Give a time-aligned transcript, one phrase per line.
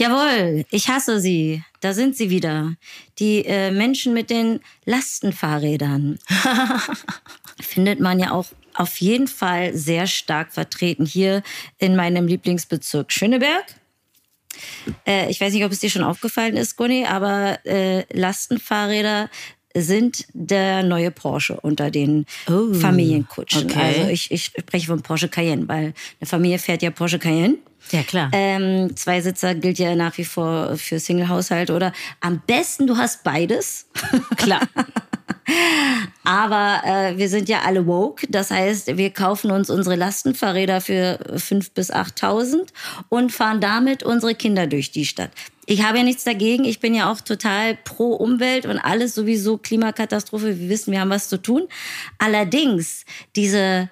[0.00, 1.62] Jawohl, ich hasse sie.
[1.80, 2.74] Da sind sie wieder.
[3.18, 6.18] Die äh, Menschen mit den Lastenfahrrädern.
[7.60, 11.42] Findet man ja auch auf jeden Fall sehr stark vertreten hier
[11.76, 13.66] in meinem Lieblingsbezirk Schöneberg.
[15.06, 19.28] Äh, ich weiß nicht, ob es dir schon aufgefallen ist, Gunni, aber äh, Lastenfahrräder
[19.76, 23.64] sind der neue Porsche unter den Oh, Familienkutschen.
[23.70, 23.78] okay.
[24.00, 27.56] Also ich, ich spreche von Porsche Cayenne, weil eine Familie fährt ja Porsche Cayenne.
[27.92, 28.28] Ja, klar.
[28.32, 33.86] Ähm, Zweisitzer gilt ja nach wie vor für Single-Haushalte oder am besten du hast beides.
[34.36, 34.60] klar.
[36.24, 38.26] Aber äh, wir sind ja alle woke.
[38.28, 42.68] Das heißt, wir kaufen uns unsere Lastenfahrräder für 5.000 bis 8.000
[43.08, 45.30] und fahren damit unsere Kinder durch die Stadt.
[45.66, 46.64] Ich habe ja nichts dagegen.
[46.64, 50.58] Ich bin ja auch total pro Umwelt und alles sowieso Klimakatastrophe.
[50.58, 51.68] Wir wissen, wir haben was zu tun.
[52.18, 53.04] Allerdings
[53.36, 53.88] diese,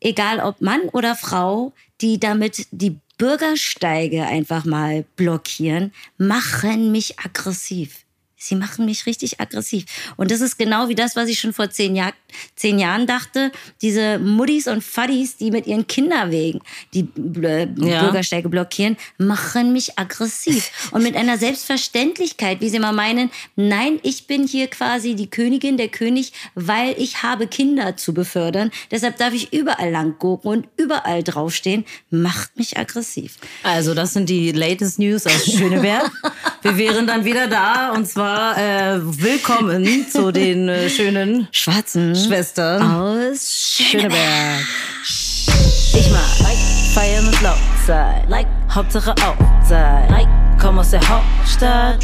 [0.00, 8.04] egal ob Mann oder Frau, die damit die Bürgersteige einfach mal blockieren, machen mich aggressiv.
[8.42, 9.84] Sie machen mich richtig aggressiv.
[10.16, 12.12] Und das ist genau wie das, was ich schon vor zehn, Jahr,
[12.56, 13.52] zehn Jahren dachte.
[13.80, 16.60] Diese Muddis und Fuddies, die mit ihren Kinderwegen
[16.92, 18.02] die Ja.
[18.02, 20.70] Bürgersteige blockieren, machen mich aggressiv.
[20.92, 25.76] Und mit einer Selbstverständlichkeit, wie sie mal meinen, nein, ich bin hier quasi die Königin,
[25.76, 28.70] der König, weil ich habe Kinder zu befördern.
[28.90, 31.84] Deshalb darf ich überall lang gucken und überall draufstehen.
[32.10, 33.36] Macht mich aggressiv.
[33.62, 36.10] Also, das sind die latest News aus Schöneberg.
[36.62, 42.82] Wir wären dann wieder da und zwar äh, willkommen zu den äh, schönen Schwarzen Schwestern
[42.82, 44.60] aus Schöneberg.
[45.04, 46.56] Ich mag like,
[46.94, 48.24] feiern und laut sein.
[48.28, 50.08] Like, Hauptsache auch sein.
[50.08, 50.28] Like,
[50.60, 52.02] komm aus der Hauptstadt.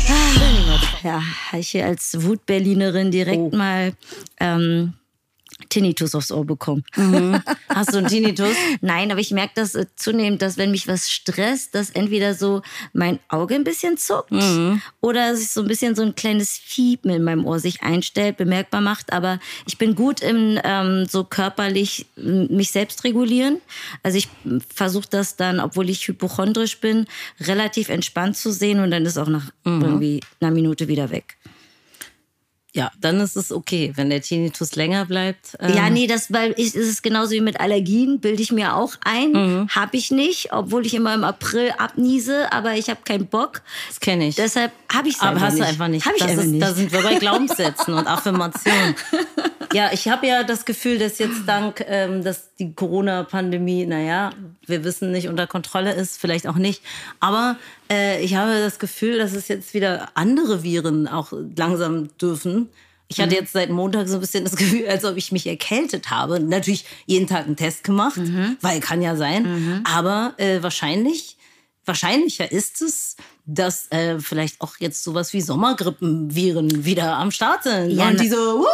[1.04, 3.56] Ja, habe ich hier als Wut-Berlinerin direkt Oh.
[3.56, 3.92] mal
[4.40, 4.94] ähm,
[5.68, 6.84] Tinnitus aufs Ohr bekommen.
[7.68, 8.54] Hast du einen Tinnitus?
[8.80, 12.62] Nein, aber ich merke das äh, zunehmend, dass wenn mich was stresst, dass entweder so
[12.92, 14.80] mein Auge ein bisschen zuckt Mhm.
[15.00, 18.80] oder sich so ein bisschen so ein kleines Fiepen in meinem Ohr sich einstellt, bemerkbar
[18.80, 19.12] macht.
[19.12, 23.60] Aber ich bin gut im ähm, so körperlich mich selbst regulieren.
[24.02, 24.28] Also ich
[24.74, 27.06] versuche das dann, obwohl ich hypochondrisch bin,
[27.40, 29.82] relativ entspannt zu sehen und dann ist auch nach Mhm.
[29.82, 31.36] irgendwie einer Minute wieder weg.
[32.74, 35.56] Ja, dann ist es okay, wenn der Tinnitus länger bleibt.
[35.58, 38.76] ähm, Ja, nee, das weil ich, ist es genauso wie mit Allergien, bilde ich mir
[38.76, 39.32] auch ein.
[39.32, 39.68] Mhm.
[39.70, 43.62] Habe ich nicht, obwohl ich immer im April abniese, aber ich habe keinen Bock.
[43.88, 44.36] Das kenne ich.
[44.36, 45.64] Deshalb habe ich es Aber einfach hast nicht.
[45.64, 46.06] du einfach nicht.
[46.06, 46.62] Hab ich das einfach ist, nicht.
[46.62, 48.94] Da sind wir bei Glaubenssätzen und Affirmationen.
[49.74, 54.30] Ja, ich habe ja das Gefühl, dass jetzt dank, ähm, dass die Corona-Pandemie, naja,
[54.66, 56.82] wir wissen nicht, unter Kontrolle ist, vielleicht auch nicht.
[57.20, 57.56] Aber
[57.92, 62.67] äh, ich habe das Gefühl, dass es jetzt wieder andere Viren auch langsam dürfen.
[63.10, 66.10] Ich hatte jetzt seit Montag so ein bisschen das Gefühl, als ob ich mich erkältet
[66.10, 66.40] habe.
[66.40, 68.20] Natürlich jeden Tag einen Test gemacht,
[68.60, 69.82] weil kann ja sein.
[69.84, 71.38] Aber äh, wahrscheinlich
[71.88, 77.90] wahrscheinlicher ist es, dass äh, vielleicht auch jetzt sowas wie Sommergrippenviren wieder am Start sind.
[77.90, 78.66] Ja, und die so, Woo,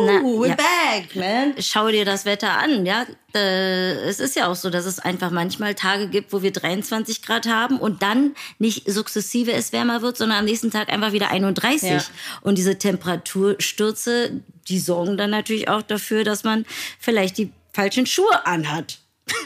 [0.00, 0.56] Na, we're ja.
[0.56, 1.54] back, man.
[1.58, 3.06] Schau dir das Wetter an, ja.
[3.34, 7.22] Äh, es ist ja auch so, dass es einfach manchmal Tage gibt, wo wir 23
[7.22, 11.30] Grad haben und dann nicht sukzessive es wärmer wird, sondern am nächsten Tag einfach wieder
[11.30, 11.90] 31.
[11.90, 12.02] Ja.
[12.42, 16.64] Und diese Temperaturstürze, die sorgen dann natürlich auch dafür, dass man
[16.98, 18.98] vielleicht die falschen Schuhe anhat.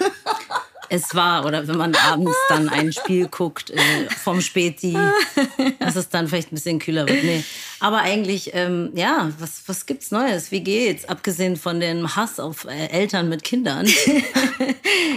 [0.90, 3.78] Es war, oder wenn man abends dann ein Spiel guckt äh,
[4.22, 4.96] vom Späti,
[5.80, 7.24] dass es dann vielleicht ein bisschen kühler wird.
[7.24, 7.44] Nee.
[7.80, 10.50] Aber eigentlich, ähm, ja, was, was gibt's Neues?
[10.50, 11.04] Wie geht's?
[11.04, 13.86] Abgesehen von dem Hass auf äh, Eltern mit Kindern.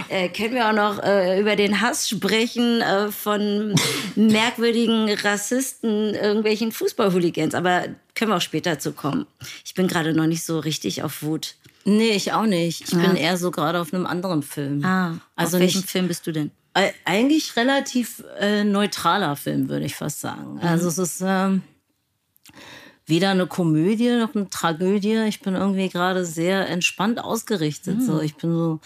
[0.08, 3.74] Äh, können wir auch noch äh, über den Hass sprechen äh, von
[4.14, 7.54] merkwürdigen Rassisten, irgendwelchen Fußballhooligans.
[7.54, 7.84] Aber
[8.14, 9.26] können wir auch später zu kommen.
[9.64, 11.54] Ich bin gerade noch nicht so richtig auf Wut.
[11.84, 12.82] Nee, ich auch nicht.
[12.82, 14.84] Ich bin eher so gerade auf einem anderen Film.
[14.84, 16.50] Ah, also auf welchem nicht, Film bist du denn?
[16.74, 20.58] Äh, Eigentlich relativ äh, neutraler Film, würde ich fast sagen.
[20.60, 21.62] Also es ist ähm,
[23.06, 25.24] weder eine Komödie noch eine Tragödie.
[25.28, 28.02] Ich bin irgendwie gerade sehr entspannt ausgerichtet.
[28.02, 28.80] So, ich bin so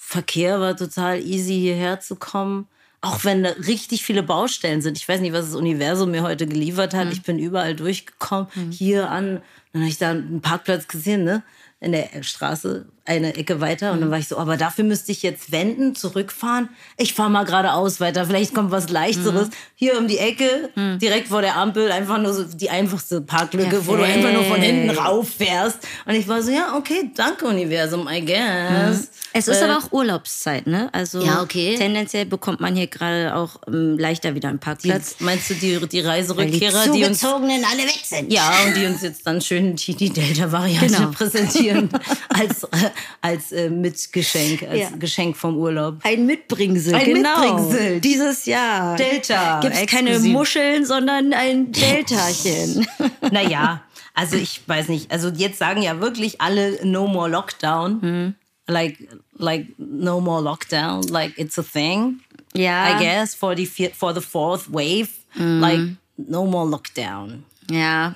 [0.00, 2.66] Verkehr war total easy hierher zu kommen.
[3.00, 4.96] Auch wenn da richtig viele Baustellen sind.
[4.96, 7.12] Ich weiß nicht, was das Universum mir heute geliefert hat.
[7.12, 8.48] Ich bin überall durchgekommen.
[8.70, 9.42] Hier an,
[9.72, 11.42] dann habe ich da einen Parkplatz gesehen, ne?
[11.80, 13.92] In der Straße, eine Ecke weiter.
[13.92, 16.68] Und dann war ich so, aber dafür müsste ich jetzt wenden, zurückfahren.
[16.96, 18.24] Ich fahre mal geradeaus weiter.
[18.26, 19.48] Vielleicht kommt was Leichteres.
[19.74, 20.70] Hier um die Ecke,
[21.00, 24.60] direkt vor der Ampel, einfach nur so die einfachste Parklücke, wo du einfach nur von
[24.60, 25.78] hinten rauf fährst.
[26.06, 29.08] Und ich war so, ja, okay, danke Universum, I guess.
[29.32, 30.88] Es ist Äh, aber auch Urlaubszeit, ne?
[30.92, 31.76] Also Ja, okay.
[31.76, 35.16] tendenziell bekommt man hier gerade auch ähm, leichter wieder einen Die, Parkplatz.
[35.20, 38.32] meinst du die, die weil die Reiserückkehrer, die uns alle weg sind.
[38.32, 41.10] ja und die uns jetzt dann schön die, die Delta-Variante Genau.
[41.10, 41.88] präsentieren?
[41.88, 41.90] präsentieren
[42.28, 42.90] als, äh,
[43.20, 44.90] als äh, Mitgeschenk, als Ja.
[44.98, 45.96] Geschenk vom Urlaub.
[46.02, 47.40] Ein Mitbringsel, Ein genau.
[47.40, 48.00] Mitbringsel.
[48.00, 48.96] Dieses Jahr.
[48.96, 50.18] Delta, Gibt es keine.
[50.18, 52.86] Muscheln, sondern ein Deltachen.
[53.32, 53.82] Naja,
[54.14, 55.10] also ich weiß nicht.
[55.10, 58.34] Also jetzt sagen ja wirklich alle No More Lockdown.
[58.66, 58.98] Like,
[59.38, 61.02] like no more lockdown.
[61.08, 62.20] Like it's a thing.
[62.54, 62.96] ja.
[62.98, 65.08] I guess for the for the fourth wave.
[65.34, 65.80] Like
[66.16, 67.44] no more lockdown.
[67.70, 68.14] Ja,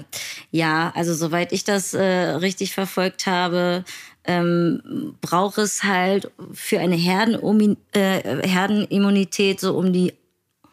[0.51, 3.85] ja, also soweit ich das äh, richtig verfolgt habe,
[4.25, 10.13] ähm, braucht es halt für eine Herdenumi äh, Herdenimmunität so um die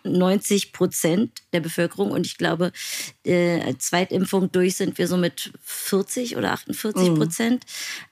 [0.04, 2.72] 90 Prozent der Bevölkerung und ich glaube,
[3.24, 7.66] äh, Zweitimpfung durch sind wir so mit 40 oder 48 Prozent.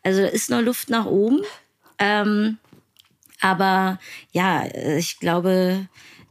[0.04, 1.42] Also da ist noch Luft nach oben.
[2.00, 2.58] Ähm,
[3.40, 4.00] aber
[4.32, 4.66] ja,
[4.98, 5.88] ich glaube,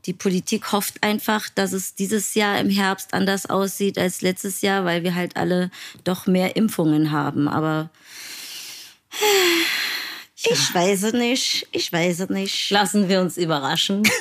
[0.06, 4.84] die Politik hofft einfach, dass es dieses Jahr im Herbst anders aussieht als letztes Jahr,
[4.84, 5.70] weil wir halt alle
[6.04, 7.48] doch mehr Impfungen haben.
[7.48, 7.90] Aber
[10.48, 11.66] ich weiß es nicht.
[11.72, 12.70] Ich weiß es nicht.
[12.70, 14.02] Lassen wir uns überraschen.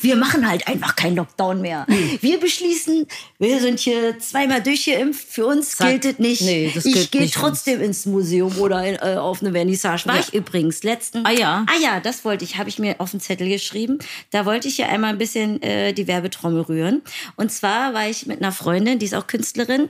[0.00, 1.86] Wir machen halt einfach keinen Lockdown mehr.
[2.20, 3.06] Wir beschließen,
[3.38, 5.26] wir sind hier zweimal durchgeimpft.
[5.28, 5.88] Für uns Zack.
[6.02, 6.42] gilt es nicht.
[6.42, 7.48] Nee, das ich gilt gehe nicht für uns.
[7.64, 10.06] trotzdem ins Museum oder äh, auf eine Vernissage.
[10.06, 10.20] War Ja.
[10.20, 11.24] ich übrigens letzten.
[11.24, 11.64] Ah ja.
[11.68, 13.98] Ah ja, das wollte ich, habe ich mir auf den Zettel geschrieben.
[14.30, 17.02] Da wollte ich ja einmal ein bisschen äh, die Werbetrommel rühren.
[17.36, 19.88] Und zwar war ich mit einer Freundin, die ist auch Künstlerin,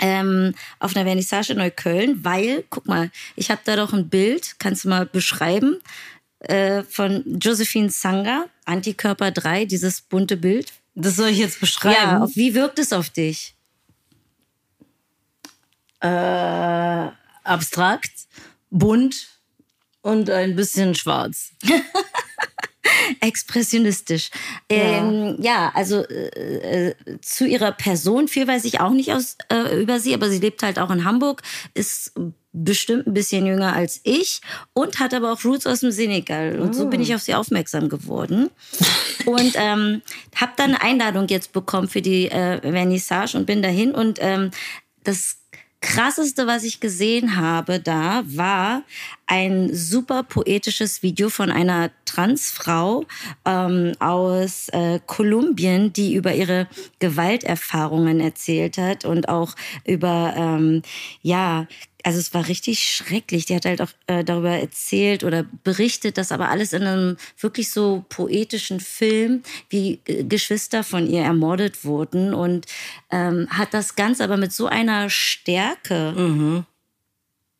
[0.00, 4.56] ähm, auf einer Vernissage in Neukölln, weil, guck mal, ich habe da doch ein Bild,
[4.58, 5.78] kannst du mal beschreiben,
[6.40, 10.72] äh, von Josephine Sanger, Antikörper 3, dieses bunte Bild.
[10.94, 12.22] Das soll ich jetzt Ja, beschreiben.
[12.22, 13.54] auf, wie wirkt es auf dich?
[17.44, 18.12] Abstrakt,
[18.70, 19.28] bunt
[20.02, 21.50] und ein bisschen schwarz.
[23.20, 24.30] Expressionistisch.
[24.68, 29.80] Ähm, ja, also äh, äh, zu ihrer Person, viel weiß ich auch nicht aus, äh,
[29.80, 31.42] über sie, aber sie lebt halt auch in Hamburg,
[31.74, 32.12] ist
[32.54, 34.40] bestimmt ein bisschen jünger als ich
[34.74, 36.60] und hat aber auch Roots aus dem Senegal.
[36.60, 38.48] Und so bin ich auf sie aufmerksam geworden.
[39.26, 40.02] Und ähm,
[40.36, 43.92] habe dann eine Einladung jetzt bekommen für die äh, Vernissage und bin dahin.
[43.92, 44.50] Und ähm,
[45.02, 45.38] das
[45.84, 48.82] krasseste, was ich gesehen habe da, war
[49.26, 53.04] ein super poetisches Video von einer Transfrau
[53.44, 56.68] ähm, aus äh, Kolumbien, die über ihre
[57.00, 59.54] Gewalterfahrungen erzählt hat und auch
[59.84, 60.80] über, ähm,
[61.20, 61.66] ja,
[62.04, 63.46] also es war richtig schrecklich.
[63.46, 67.70] Die hat halt auch äh, darüber erzählt oder berichtet, das aber alles in einem wirklich
[67.70, 72.66] so poetischen Film, wie äh, Geschwister von ihr ermordet wurden und
[73.10, 76.12] ähm, hat das Ganze aber mit so einer Stärke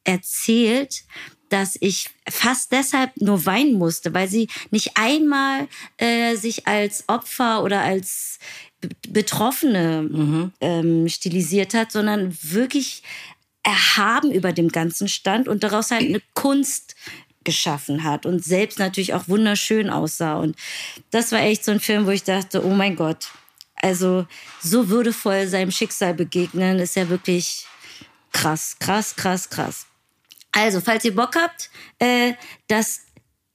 [0.05, 1.05] erzählt,
[1.49, 5.69] dass ich fast deshalb nur weinen musste, weil sie nicht einmal
[5.99, 8.39] äh, sich als Opfer oder als
[8.81, 13.03] Be- Betroffene ähm, stilisiert hat, sondern wirklich
[13.65, 16.95] erhaben über dem Ganzen stand und daraus halt eine Kunst
[17.43, 20.37] geschaffen hat und selbst natürlich auch wunderschön aussah.
[20.37, 20.57] Und
[21.11, 23.29] das war echt so ein Film, wo ich dachte, oh mein Gott,
[23.77, 24.27] also
[24.63, 27.67] so würdevoll seinem Schicksal begegnen, ist ja wirklich
[28.33, 29.87] krass, krass, krass, krass.
[30.53, 31.69] Also, falls ihr Bock habt,
[31.99, 32.35] äh,
[32.69, 33.01] dass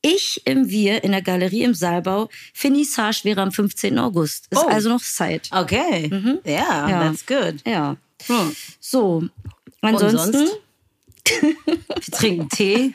[0.01, 3.97] ich im Wir in der Galerie im Saalbau, Finissage wäre am 15.
[3.99, 4.47] August.
[4.49, 4.67] Ist Oh.
[4.67, 5.49] also noch Zeit.
[5.51, 6.09] Okay.
[6.45, 7.03] Ja, Ja.
[7.03, 7.55] that's good.
[7.65, 7.97] Ja.
[8.27, 8.55] Hm.
[8.79, 9.23] So,
[9.81, 10.33] ansonsten.
[10.33, 10.55] sonst?
[12.07, 12.93] Wir trinken Tee.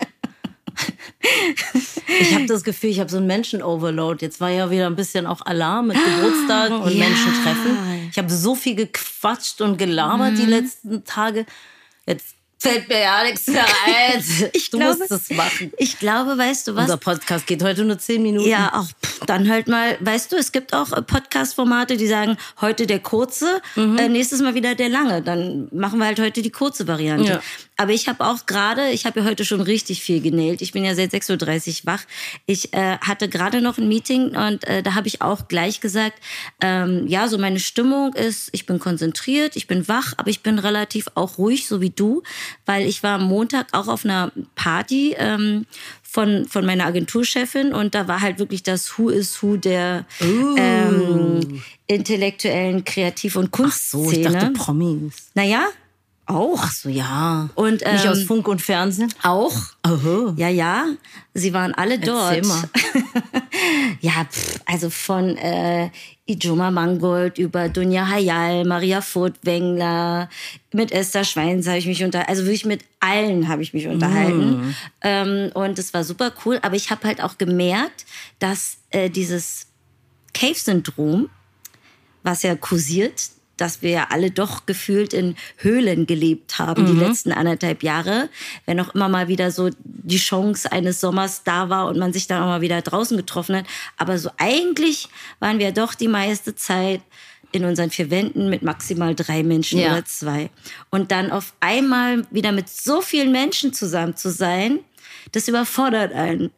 [2.20, 4.24] Ich habe das Gefühl, ich habe so einen Menschen-Overload.
[4.24, 7.06] Jetzt war ja wieder ein bisschen auch Alarm mit Geburtstagen und Ja.
[7.06, 8.08] Menschen treffen.
[8.10, 10.36] Ich habe so viel gequatscht und gelabert Mhm.
[10.36, 11.46] die letzten Tage.
[12.06, 12.33] Jetzt
[12.64, 14.24] fällt mir ja nichts mehr ein.
[14.52, 15.72] Ich du glaube- musst es machen.
[15.78, 16.82] Ich glaube, weißt du was?
[16.84, 18.48] Unser Podcast geht heute nur zehn Minuten.
[18.48, 22.36] Ja, auch pff, dann halt mal, weißt du, es gibt auch äh, Podcast-Formate, die sagen,
[22.60, 23.98] heute der kurze, Mhm.
[23.98, 25.22] äh, nächstes Mal wieder der lange.
[25.22, 27.24] Dann machen wir halt heute die kurze Variante.
[27.32, 27.40] Ja.
[27.76, 30.62] Aber ich habe auch gerade, ich habe ja heute schon richtig viel genäht.
[30.62, 32.04] Ich bin ja seit 6.30 Uhr wach.
[32.46, 36.18] Ich äh, hatte gerade noch ein Meeting und äh, da habe ich auch gleich gesagt,
[36.60, 40.58] ähm, ja, so meine Stimmung ist, ich bin konzentriert, ich bin wach, aber ich bin
[40.58, 42.22] relativ auch ruhig, so wie du,
[42.64, 45.66] weil ich war am Montag auch auf einer Party ähm,
[46.02, 51.60] von, von meiner Agenturchefin und da war halt wirklich das Who is Who der ähm,
[51.88, 54.16] intellektuellen Kreativ- und Ach so, Kunstszene.
[54.16, 55.12] ich dachte Promis.
[55.34, 55.66] naja,
[56.26, 56.58] auch.
[56.60, 57.48] Ach so, ja.
[57.54, 59.12] Und, Nicht ähm, aus Funk und Fernsehen?
[59.22, 59.54] Auch.
[59.82, 60.34] Aha.
[60.36, 60.86] Ja, ja,
[61.34, 62.46] sie waren alle dort.
[64.00, 65.90] Ja, pff, also von äh,
[66.26, 70.28] Ijoma Mangold über Dunja Hayal, Maria Furtwängler,
[70.72, 74.74] mit Esther Schweins habe ich mich unter, also wirklich mit allen habe ich mich unterhalten.
[75.00, 76.58] Ähm, und es war super cool.
[76.62, 78.04] Aber ich habe halt auch gemerkt,
[78.38, 79.68] dass äh, dieses
[80.34, 81.28] Cave-Syndrom,
[82.22, 87.32] was ja kursiert, dass wir ja alle doch gefühlt in Höhlen gelebt haben, die letzten
[87.32, 88.28] anderthalb Jahre.
[88.66, 92.26] Wenn auch immer mal wieder so die Chance eines Sommers da war und man sich
[92.26, 93.66] dann auch mal wieder draußen getroffen hat.
[93.96, 95.08] Aber so eigentlich
[95.38, 97.00] waren wir doch die meiste Zeit
[97.52, 99.92] in unseren vier Wänden mit maximal drei Menschen Ja.
[99.92, 100.50] oder zwei.
[100.90, 104.80] Und dann auf einmal wieder mit so vielen Menschen zusammen zu sein,
[105.30, 106.50] das überfordert einen.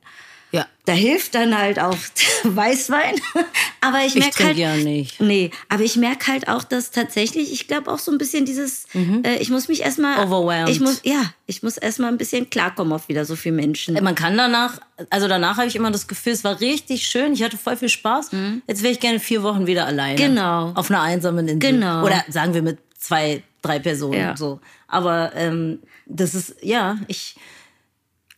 [0.52, 0.66] Ja.
[0.84, 1.96] Da hilft dann halt auch
[2.44, 3.16] Weißwein.
[3.80, 4.56] Aber ich merke halt.
[4.56, 5.20] ja nicht.
[5.20, 8.86] Nee, aber ich merke halt auch, dass tatsächlich, ich glaube auch so ein bisschen dieses,
[8.94, 10.16] äh, ich muss mich erstmal.
[10.26, 10.32] Mhm.
[10.32, 10.68] Overwhelmed.
[10.70, 13.94] Ich muss, ja, ich muss erstmal ein bisschen klarkommen auf wieder so viele Menschen.
[14.02, 17.44] Man kann danach, also danach habe ich immer das Gefühl, es war richtig schön, ich
[17.44, 18.30] hatte voll viel Spaß.
[18.66, 20.16] Jetzt wäre ich gerne vier Wochen wieder alleine.
[20.16, 20.72] Genau.
[20.74, 21.70] Auf einer einsamen Insel.
[21.70, 22.04] Genau.
[22.04, 24.18] Oder sagen wir mit zwei, drei Personen.
[24.18, 24.36] Ja.
[24.36, 24.60] So.
[24.88, 27.36] Aber ähm, das ist, ja, ich.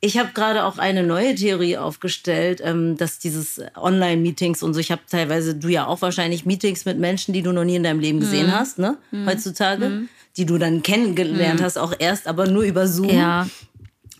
[0.00, 4.92] Ich habe gerade auch eine neue Theorie aufgestellt, ähm, dass dieses Online-Meetings und so, ich
[4.92, 7.98] habe teilweise, du ja auch wahrscheinlich Meetings mit Menschen, die du noch nie in deinem
[7.98, 8.22] Leben Mhm.
[8.22, 8.96] gesehen hast, ne?
[9.26, 10.02] Heutzutage,
[10.36, 13.08] die du dann kennengelernt hast, auch erst, aber nur über Zoom.
[13.08, 13.12] Mhm.
[13.18, 13.48] Ja.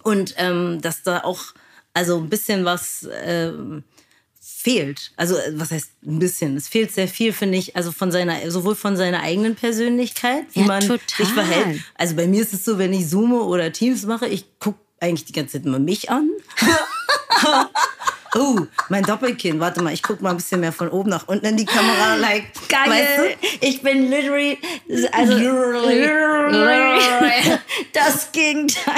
[0.03, 1.41] Und ähm, dass da auch
[1.95, 3.85] also ein bisschen was ähm,
[4.41, 5.13] fehlt.
[5.17, 6.57] Also äh, was heißt ein bisschen?
[6.57, 10.61] Es fehlt sehr viel, finde ich, also von seiner, sowohl von seiner eigenen Persönlichkeit, wie
[10.61, 10.99] Ja, man total.
[11.17, 11.81] sich verhält.
[11.95, 15.25] Also bei mir ist es so, wenn ich Zoome oder Teams mache, ich gucke eigentlich
[15.25, 16.31] die ganze Zeit immer mich an.
[18.35, 19.59] Oh, mein Doppelkinn.
[19.61, 22.17] Warte mal, ich guck mal ein bisschen mehr von oben nach unten in die Kamera.
[22.17, 22.91] Like, Geil.
[22.91, 23.67] Weißt du?
[23.67, 24.59] Ich bin literally,
[25.13, 25.95] also Literally.
[26.01, 27.59] literally
[27.93, 28.95] das Gegenteil.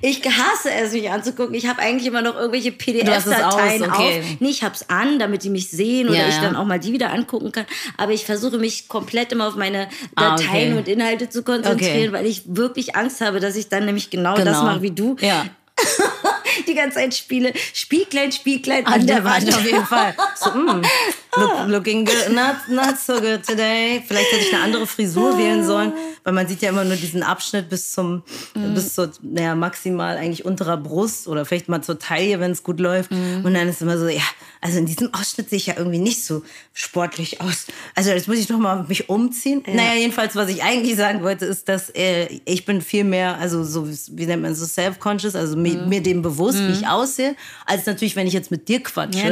[0.00, 1.54] Ich hasse es, mich anzugucken.
[1.54, 4.20] Ich habe eigentlich immer noch irgendwelche PDF-Dateien okay.
[4.20, 4.24] auf.
[4.40, 6.92] Nee, ich hab's an, damit die mich sehen oder Ja, ich dann auch mal die
[6.92, 7.66] wieder angucken kann.
[7.96, 10.78] Aber ich versuche mich komplett immer auf meine Ah, Dateien okay.
[10.78, 12.12] und Inhalte zu konzentrieren, Okay.
[12.12, 14.62] weil ich wirklich Angst habe, dass ich dann nämlich genau, das Genau.
[14.64, 15.16] mache wie du.
[15.20, 15.44] Ja.
[16.66, 17.52] Die ganze Zeit spiele.
[17.72, 20.14] Spieglein, Spieglein An der Wand auf jeden Fall.
[20.36, 20.82] So, mm,
[21.40, 24.02] look, looking good, not, not so good today.
[24.06, 25.92] Vielleicht hätte ich eine andere Frisur wählen sollen,
[26.24, 28.22] weil man sieht ja immer nur diesen Abschnitt bis zum,
[28.54, 32.80] bis zur, naja, maximal eigentlich unterer Brust oder vielleicht mal zur Taille, wenn es gut
[32.80, 33.10] läuft.
[33.10, 34.22] Und dann ist immer so, ja,
[34.60, 36.42] also in diesem Ausschnitt sehe ich ja irgendwie nicht so
[36.72, 37.66] sportlich aus.
[37.94, 39.62] Also jetzt muss ich doch mal mich umziehen.
[39.66, 43.62] Naja, jedenfalls, was ich eigentlich sagen wollte, ist, dass äh, ich bin viel mehr, also
[43.64, 47.86] so, wie nennt man so, self-conscious, also mir, mir dem bewusst, wie ich aussehe, als
[47.86, 49.18] natürlich, wenn ich jetzt mit dir quatsche.
[49.18, 49.24] Ja.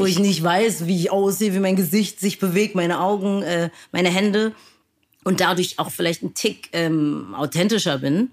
[0.00, 3.70] Wo ich nicht weiß, wie ich aussehe, wie mein Gesicht sich bewegt, meine Augen, äh,
[3.92, 4.52] meine Hände
[5.24, 8.30] und dadurch auch vielleicht ein Tick ähm, authentischer bin.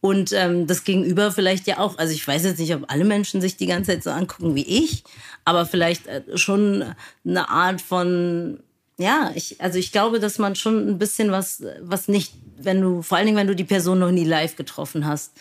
[0.00, 1.98] Und ähm, das Gegenüber vielleicht ja auch.
[1.98, 4.62] Also ich weiß jetzt nicht, ob alle Menschen sich die ganze Zeit so angucken wie
[4.62, 5.02] ich,
[5.44, 6.84] aber vielleicht äh, schon
[7.26, 8.60] eine Art von,
[8.96, 13.02] ja, ich, also ich glaube, dass man schon ein bisschen was, was nicht, wenn du,
[13.02, 15.32] vor allen Dingen, wenn du die Person noch nie live getroffen hast,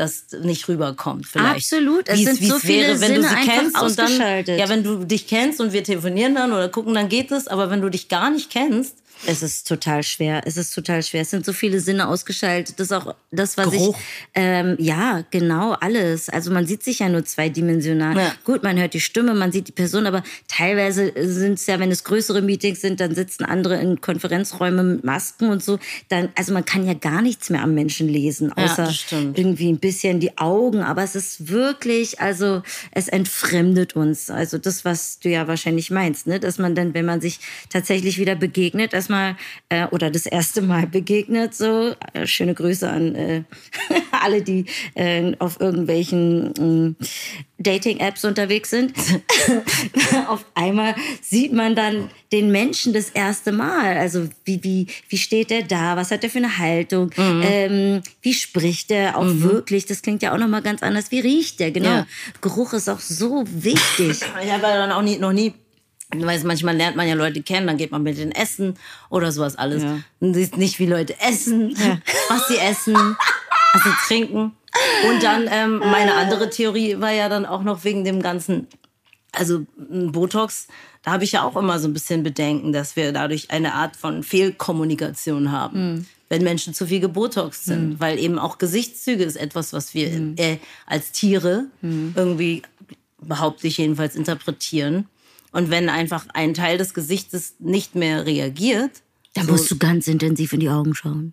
[0.00, 1.72] das nicht rüberkommt vielleicht.
[1.72, 2.08] Absolut.
[2.08, 5.04] Es sind so viele wenn du Sinne sie einfach kennst und dann, ja, wenn du
[5.04, 7.46] dich kennst und wir telefonieren dann oder gucken, dann geht es.
[7.46, 10.42] Aber wenn du dich gar nicht kennst, Es ist total schwer.
[10.46, 11.22] Es ist total schwer.
[11.22, 12.78] Es sind so viele Sinne ausgeschaltet.
[12.80, 13.96] Das ist auch das, was Geruch.
[13.96, 14.04] ich.
[14.34, 16.28] Ähm, ja, genau, alles.
[16.28, 18.16] Also man sieht sich ja nur zweidimensional.
[18.16, 18.34] Ja.
[18.44, 21.90] Gut, man hört die Stimme, man sieht die Person, aber teilweise sind es ja, wenn
[21.90, 25.78] es größere Meetings sind, dann sitzen andere in Konferenzräumen mit Masken und so.
[26.08, 29.38] Dann, also man kann ja gar nichts mehr am Menschen lesen, Ja, außer stimmt.
[29.38, 30.80] irgendwie ein bisschen die Augen.
[30.82, 32.62] Aber es ist wirklich, also
[32.92, 34.30] es entfremdet uns.
[34.30, 36.40] Also das, was du ja wahrscheinlich meinst, ne?
[36.40, 39.36] dass man dann, wenn man sich tatsächlich wieder begegnet, erstmal
[39.68, 43.42] äh, oder das erste Mal begegnet, so äh, schöne Grüße an äh,
[44.12, 47.04] alle, die äh, auf irgendwelchen äh,
[47.58, 48.94] Dating-Apps unterwegs sind.
[50.28, 53.98] auf einmal sieht man dann den Menschen das erste Mal.
[53.98, 55.96] Also wie, wie, wie steht der da?
[55.96, 57.10] Was hat er für eine Haltung?
[57.18, 59.84] Ähm, wie spricht er auch wirklich?
[59.84, 61.10] Das klingt ja auch nochmal ganz anders.
[61.10, 61.70] Wie riecht der?
[61.70, 61.88] Genau.
[61.88, 62.06] Ja.
[62.40, 64.20] Geruch ist auch so wichtig.
[64.42, 65.52] Ich habe ja dann auch nie, noch nie,
[66.14, 68.74] weißt, manchmal lernt man ja Leute kennen, dann geht man mit denen essen
[69.08, 69.82] oder sowas alles.
[69.82, 70.00] Ja.
[70.20, 71.76] Und siehst nicht, wie Leute essen,
[72.28, 74.52] was sie essen, was sie trinken.
[75.08, 78.66] Und dann, ähm, meine andere Theorie war ja dann auch noch wegen dem ganzen,
[79.32, 80.68] also Botox,
[81.02, 83.96] da habe ich ja auch immer so ein bisschen Bedenken, dass wir dadurch eine Art
[83.96, 86.06] von Fehlkommunikation haben.
[86.28, 90.58] Wenn Menschen zu viel gebotoxt sind, weil eben auch Gesichtszüge ist etwas, was wir äh,
[90.86, 91.64] als Tiere
[92.14, 92.62] irgendwie,
[93.20, 95.08] behaupte ich jedenfalls, interpretieren.
[95.52, 98.90] Und wenn einfach ein Teil des Gesichtes nicht mehr reagiert,
[99.34, 101.32] Da so- musst du ganz intensiv in die Augen schauen.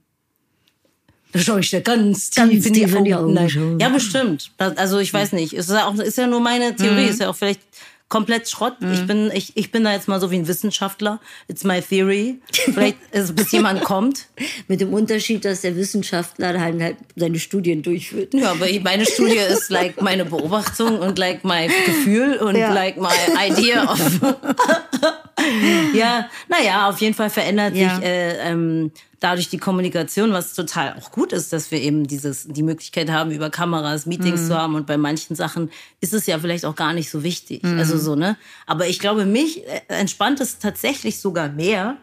[1.34, 3.38] da schaue ich dir ganz Ganz tief in die tief in die Augen.
[3.38, 3.80] Augen.
[3.80, 4.52] Ja, bestimmt.
[4.58, 5.54] Also ich weiß nicht.
[5.54, 7.04] Es ist ja, auch, ist ja nur meine Theorie.
[7.04, 7.10] Mhm.
[7.10, 7.62] Ist ja auch vielleicht
[8.10, 8.80] komplett Schrott.
[8.80, 8.94] Mhm.
[8.94, 11.20] Ich, bin, ich, ich bin da jetzt mal so wie ein Wissenschaftler.
[11.48, 12.40] It's my theory.
[12.52, 14.28] Vielleicht, also, bis jemand kommt.
[14.68, 18.34] Mit dem Unterschied, dass der Wissenschaftler halt, halt seine Studien durchführt.
[18.34, 22.74] Ja, aber meine Studie ist like meine Beobachtung und like mein Gefühl und ja.
[22.74, 24.00] like my idea of.
[25.94, 27.96] ja, naja, auf jeden Fall verändert ja.
[27.96, 32.48] sich äh, ähm, dadurch die Kommunikation, was total auch gut ist, dass wir eben dieses,
[32.48, 34.48] die Möglichkeit haben, über Kameras Meetings mhm.
[34.48, 34.76] zu haben.
[34.76, 35.72] Und bei manchen Sachen
[36.02, 37.64] ist es ja vielleicht auch gar nicht so wichtig.
[37.64, 37.80] Mhm.
[37.80, 38.38] Also so, ne?
[38.66, 41.98] Aber ich glaube, mich äh, entspannt es tatsächlich sogar mehr,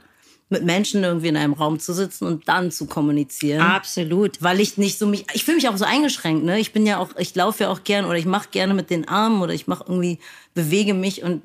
[0.50, 3.62] mit Menschen irgendwie in einem Raum zu sitzen und dann zu kommunizieren.
[3.62, 4.42] Absolut.
[4.42, 6.58] Weil ich nicht so mich, ich fühle mich auch so eingeschränkt, ne?
[6.58, 9.08] Ich bin ja auch, ich laufe ja auch gern oder ich mache gerne mit den
[9.08, 10.18] Armen oder ich mache irgendwie,
[10.54, 11.42] bewege mich und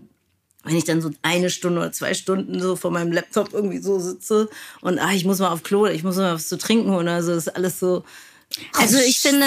[0.69, 3.99] wenn ich dann so eine Stunde oder zwei Stunden so vor meinem Laptop irgendwie so
[3.99, 4.49] sitze
[4.81, 7.33] und ah, ich muss mal auf Klo, ich muss mal was zu trinken oder so,
[7.33, 8.03] ist alles so.
[8.73, 9.45] Also ich finde,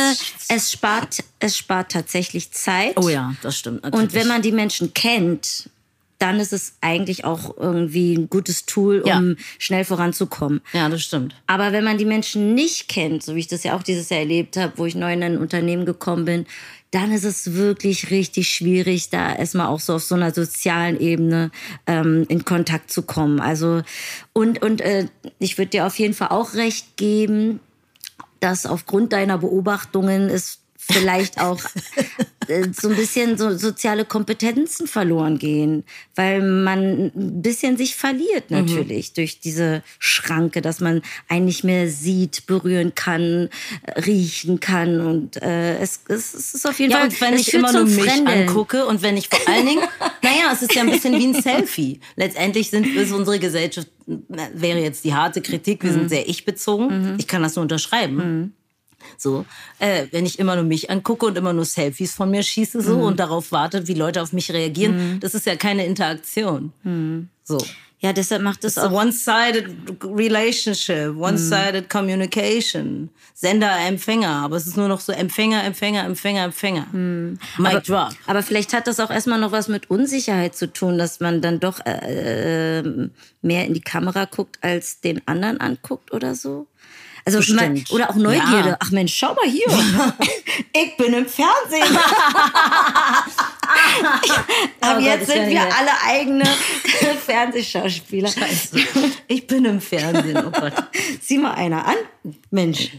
[0.48, 2.96] es spart, es spart tatsächlich Zeit.
[2.96, 3.82] Oh ja, das stimmt.
[3.82, 4.04] Natürlich.
[4.04, 5.68] Und wenn man die Menschen kennt,
[6.18, 9.34] dann ist es eigentlich auch irgendwie ein gutes Tool, um ja.
[9.58, 10.60] schnell voranzukommen.
[10.72, 11.34] Ja, das stimmt.
[11.48, 14.20] Aber wenn man die Menschen nicht kennt, so wie ich das ja auch dieses Jahr
[14.20, 16.46] erlebt habe, wo ich neu in ein Unternehmen gekommen bin,
[16.92, 21.50] dann ist es wirklich richtig schwierig, da erstmal auch so auf so einer sozialen Ebene
[21.86, 23.40] ähm, in Kontakt zu kommen.
[23.40, 23.82] Also
[24.32, 25.08] und und äh,
[25.38, 27.60] ich würde dir auf jeden Fall auch recht geben,
[28.40, 31.60] dass aufgrund deiner Beobachtungen es vielleicht auch
[32.48, 35.84] äh, so ein bisschen so soziale Kompetenzen verloren gehen,
[36.14, 38.58] weil man ein bisschen sich verliert mhm.
[38.58, 39.14] natürlich mhm.
[39.14, 43.48] durch diese Schranke, dass man einen nicht mehr sieht, berühren kann,
[44.04, 47.08] riechen kann und äh, es, es, es ist auf jeden ja, Fall.
[47.08, 48.48] Und wenn ich immer nur mich Fremdeln.
[48.48, 49.82] angucke und wenn ich vor allen Dingen,
[50.22, 52.00] naja, es ist ja ein bisschen wie ein Selfie.
[52.16, 55.94] Letztendlich sind ist unsere Gesellschaft wäre jetzt die harte Kritik, wir mhm.
[55.94, 57.12] sind sehr ich-bezogen.
[57.12, 57.16] Mhm.
[57.18, 58.54] Ich kann das nur unterschreiben.
[59.16, 59.44] So,
[59.78, 62.98] äh, wenn ich immer nur mich angucke und immer nur Selfies von mir schieße so
[62.98, 63.02] mhm.
[63.02, 65.20] und darauf warte, wie Leute auf mich reagieren, mhm.
[65.20, 66.72] das ist ja keine Interaktion.
[66.82, 67.28] Mhm.
[67.44, 67.58] So.
[68.02, 68.90] Ja, deshalb macht es auch.
[68.90, 73.10] One-sided relationship, one-sided communication.
[73.32, 74.42] Sender, Empfänger.
[74.42, 76.86] Aber es ist nur noch so Empfänger, Empfänger, Empfänger, Empfänger.
[76.90, 77.38] Mhm.
[77.58, 78.08] Mic aber, drop.
[78.26, 81.60] Aber vielleicht hat das auch erstmal noch was mit Unsicherheit zu tun, dass man dann
[81.60, 83.08] doch äh, äh
[83.40, 86.66] mehr in die Kamera guckt, als den anderen anguckt oder so.
[87.24, 88.70] Also man, oder auch Neugierde.
[88.70, 88.76] Ja.
[88.80, 89.66] Ach Mensch, schau mal hier.
[90.72, 91.96] ich bin im Fernsehen.
[94.80, 96.44] Aber oh jetzt Gott, sind wir alle eigene
[97.24, 98.28] Fernsehschauspieler.
[98.28, 98.76] Scheiße.
[99.28, 100.38] Ich bin im Fernsehen.
[100.46, 100.72] Oh Gott.
[101.20, 101.96] Sieh mal einer an.
[102.50, 102.90] Mensch.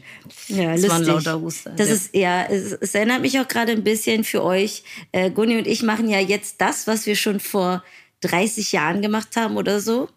[0.48, 0.90] Ja, das lustig.
[0.90, 1.72] war ein lauter Huster.
[1.72, 1.94] Das ja.
[1.94, 4.84] ist ja, es, es, erinnert mich auch gerade ein bisschen für euch.
[5.12, 7.84] Äh, Gunni und ich machen ja jetzt das, was wir schon vor
[8.22, 10.10] 30 Jahren gemacht haben oder so.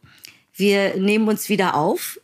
[0.54, 2.18] Wir nehmen uns wieder auf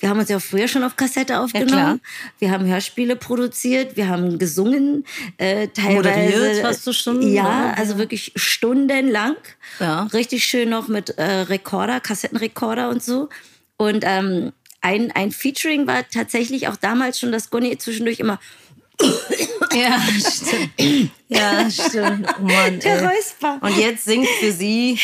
[0.00, 1.72] wir haben uns ja früher schon auf Kassette aufgenommen.
[1.76, 1.98] Ja,
[2.38, 5.04] wir haben Hörspiele produziert, wir haben gesungen,
[5.38, 6.62] äh, teilweise.
[6.62, 7.22] Hast du schon?
[7.22, 9.36] Ja, also wirklich stundenlang.
[9.80, 10.04] Ja.
[10.12, 13.28] Richtig schön noch mit äh, Rekorder, Kassettenrekorder und so.
[13.76, 18.38] Und ähm, ein, ein Featuring war tatsächlich auch damals schon, dass Gunni zwischendurch immer
[19.74, 21.10] ja, stimmt.
[21.28, 22.28] Ja, stimmt.
[22.38, 23.58] Oh Mann, Der Räusper.
[23.60, 24.98] Und jetzt singt für sie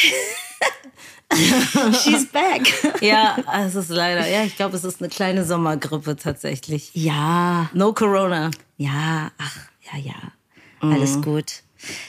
[2.02, 2.62] She's back.
[3.00, 4.28] ja, es ist leider.
[4.28, 6.90] Ja, ich glaube, es ist eine kleine Sommergrippe tatsächlich.
[6.94, 7.70] Ja.
[7.72, 8.50] No Corona.
[8.76, 9.56] Ja, ach,
[9.92, 10.14] ja, ja.
[10.80, 11.22] Alles mhm.
[11.22, 11.62] gut.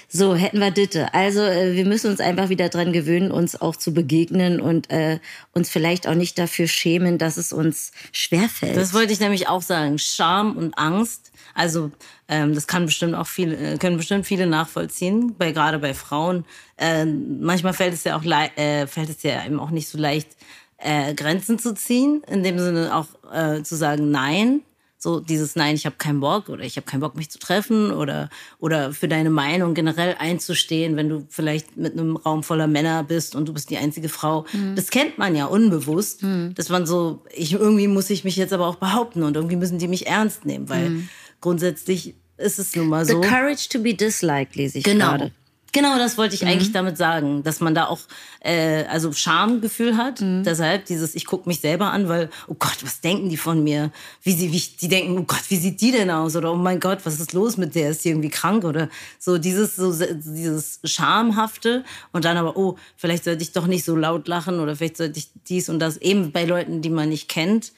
[0.08, 1.14] So, hätten wir Ditte.
[1.14, 5.20] Also, äh, wir müssen uns einfach wieder dran gewöhnen, uns auch zu begegnen und äh,
[5.54, 8.78] uns vielleicht auch nicht dafür schämen, dass es uns schwerfällt.
[8.78, 9.98] Das wollte ich nämlich auch sagen.
[9.98, 11.32] Scham und Angst.
[11.54, 11.92] Also,
[12.28, 16.46] ähm, das kann bestimmt auch viele, äh, können bestimmt viele nachvollziehen, bei, gerade bei Frauen.
[16.78, 20.36] Äh, manchmal fällt es ja auch äh, fällt es ja eben auch nicht so leicht,
[20.84, 24.62] äh, Grenzen zu ziehen, in dem Sinne auch äh, zu sagen Nein.
[24.98, 27.92] So dieses Nein, ich habe keinen Bock oder ich habe keinen Bock, mich zu treffen
[27.92, 33.04] oder, oder für deine Meinung generell einzustehen, wenn du vielleicht mit einem Raum voller Männer
[33.04, 34.46] bist und du bist die einzige Frau.
[34.54, 34.78] Mhm.
[34.78, 36.54] Das kennt man ja unbewusst, mhm.
[36.56, 39.78] dass man so, ich, irgendwie muss ich mich jetzt aber auch behaupten und irgendwie müssen
[39.78, 41.10] die mich ernst nehmen, weil mhm.
[41.44, 43.22] Grundsätzlich ist es nun mal so.
[43.22, 45.10] The courage to be disliked lese ich genau.
[45.10, 45.32] gerade.
[45.74, 46.50] Genau, das wollte ich mhm.
[46.50, 48.02] eigentlich damit sagen, dass man da auch
[48.42, 50.22] äh, also Schamgefühl hat.
[50.22, 50.44] Mhm.
[50.44, 53.92] Deshalb dieses, ich gucke mich selber an, weil, oh Gott, was denken die von mir?
[54.22, 56.36] Wie sie, wie, die denken, oh Gott, wie sieht die denn aus?
[56.36, 57.90] Oder oh mein Gott, was ist los mit der?
[57.90, 58.66] Ist die irgendwie krank?
[58.66, 63.84] Oder so dieses, so dieses Schamhafte und dann aber, oh, vielleicht sollte ich doch nicht
[63.84, 67.10] so laut lachen oder vielleicht sollte ich dies und das, eben bei Leuten, die man
[67.10, 67.72] nicht kennt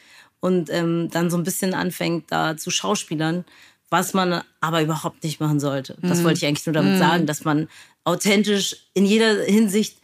[0.45, 3.45] und ähm, dann so ein bisschen anfängt, da zu Schauspielern
[3.89, 5.95] was man aber überhaupt nicht machen sollte.
[6.01, 6.23] Das mhm.
[6.25, 6.99] wollte ich eigentlich nur damit mhm.
[6.99, 7.69] sagen, dass man
[8.03, 9.97] authentisch in jeder Hinsicht,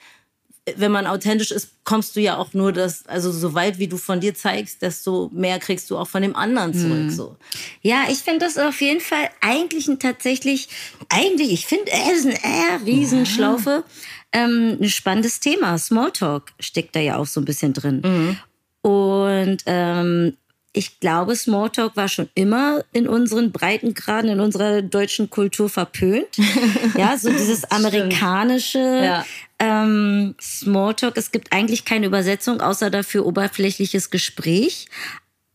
[0.76, 3.98] wenn man authentisch ist, kommst du ja auch nur das, also so weit wie du
[3.98, 7.06] von dir zeigst, desto mehr kriegst du auch von dem anderen zurück.
[7.06, 7.10] Mhm.
[7.10, 7.36] So.
[7.82, 10.70] Ja, ich finde das auf jeden Fall eigentlich ein tatsächlich,
[11.10, 13.70] eigentlich, ich finde, er ist eine äh, Riesenschlaufe.
[13.70, 13.84] Ja
[14.32, 15.78] ähm, ein spannendes Thema.
[15.78, 18.02] Smalltalk steckt da ja auch so ein bisschen drin.
[18.04, 18.38] Mhm.
[18.82, 20.38] Und ähm,
[20.74, 26.28] ich glaube, Smalltalk war schon immer in unseren Breitengraden, in unserer deutschen Kultur verpönt.
[26.98, 29.26] ja, so dieses amerikanische Ja.
[29.60, 31.18] ähm, Smalltalk.
[31.18, 34.88] Es gibt eigentlich keine Übersetzung, außer dafür oberflächliches Gespräch.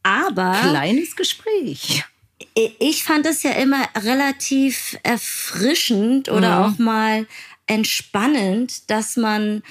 [0.03, 2.05] Aber Kleines Gespräch.
[2.55, 7.27] ich fand es ja immer relativ erfrischend oder auch mal
[7.67, 9.63] entspannend, dass man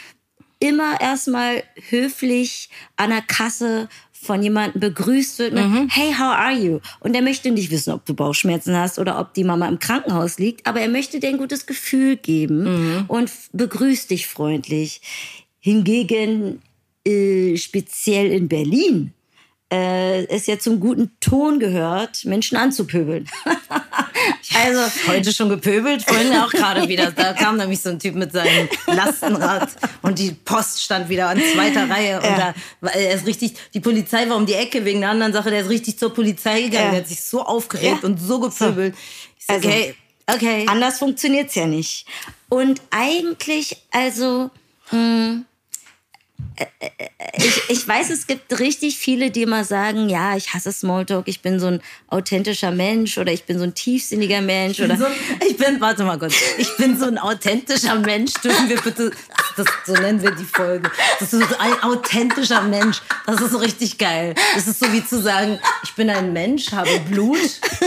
[0.68, 6.80] immer erstmal höflich an der Kasse von jemandem begrüßt wird mit Hey, how are you?
[7.00, 10.40] Und er möchte nicht wissen, ob du Bauchschmerzen hast oder ob die Mama im Krankenhaus
[10.40, 15.02] liegt, aber er möchte dir ein gutes Gefühl geben und f- begrüßt dich freundlich.
[15.60, 16.62] Hingegen
[17.08, 19.14] äh, speziell in Berlin
[19.72, 23.28] äh, es ja zum guten Ton gehört, Menschen anzupöbeln.
[24.54, 27.12] also Heute schon gepöbelt, vorhin auch gerade wieder.
[27.12, 29.70] Da kam nämlich so ein Typ mit seinem Lastenrad
[30.02, 32.18] und die Post stand wieder an zweiter Reihe.
[32.18, 35.34] Und da war er ist richtig, die Polizei war um die Ecke wegen einer anderen
[35.34, 35.50] Sache.
[35.50, 36.86] Der ist richtig zur Polizei gegangen.
[36.86, 36.92] Ja.
[36.92, 38.08] Der hat sich so aufgeregt Ja.
[38.10, 38.96] und so gepöbelt.
[39.40, 39.96] Ich sag, Also- okay,
[40.28, 40.66] okay.
[40.68, 42.06] anders funktioniert's ja nicht.
[42.50, 44.50] Und eigentlich, also,
[44.90, 45.46] hm,
[47.38, 51.42] ich, ich weiß, es gibt richtig viele, die immer sagen, ja, ich hasse Smalltalk, ich
[51.42, 55.06] bin so ein authentischer Mensch oder ich bin so ein tiefsinniger Mensch oder So,
[55.48, 58.34] ich bin, warte mal kurz, ich bin so ein authentischer Mensch.
[58.36, 59.12] Dürfen wir bitte,
[59.58, 60.90] das, so nennen wir die Folge.
[61.20, 63.02] Das ist so ein authentischer Mensch.
[63.26, 64.36] Das ist so richtig geil.
[64.56, 67.38] Das ist so wie zu sagen, ich bin ein Mensch, habe Blut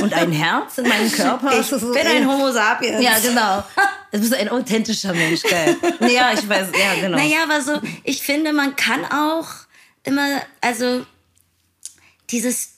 [0.01, 1.59] und ein Herz in meinem Körper.
[1.59, 3.03] ich so, bin ein Homo sapiens.
[3.03, 3.65] Ja, genau.
[4.13, 5.77] Du bist ein authentischer Mensch, geil.
[6.01, 7.19] Ja, ich weiß, ja, genau.
[7.19, 9.49] Naja, aber so, ich finde, man kann auch
[10.05, 11.05] immer, also
[12.31, 12.71] dieses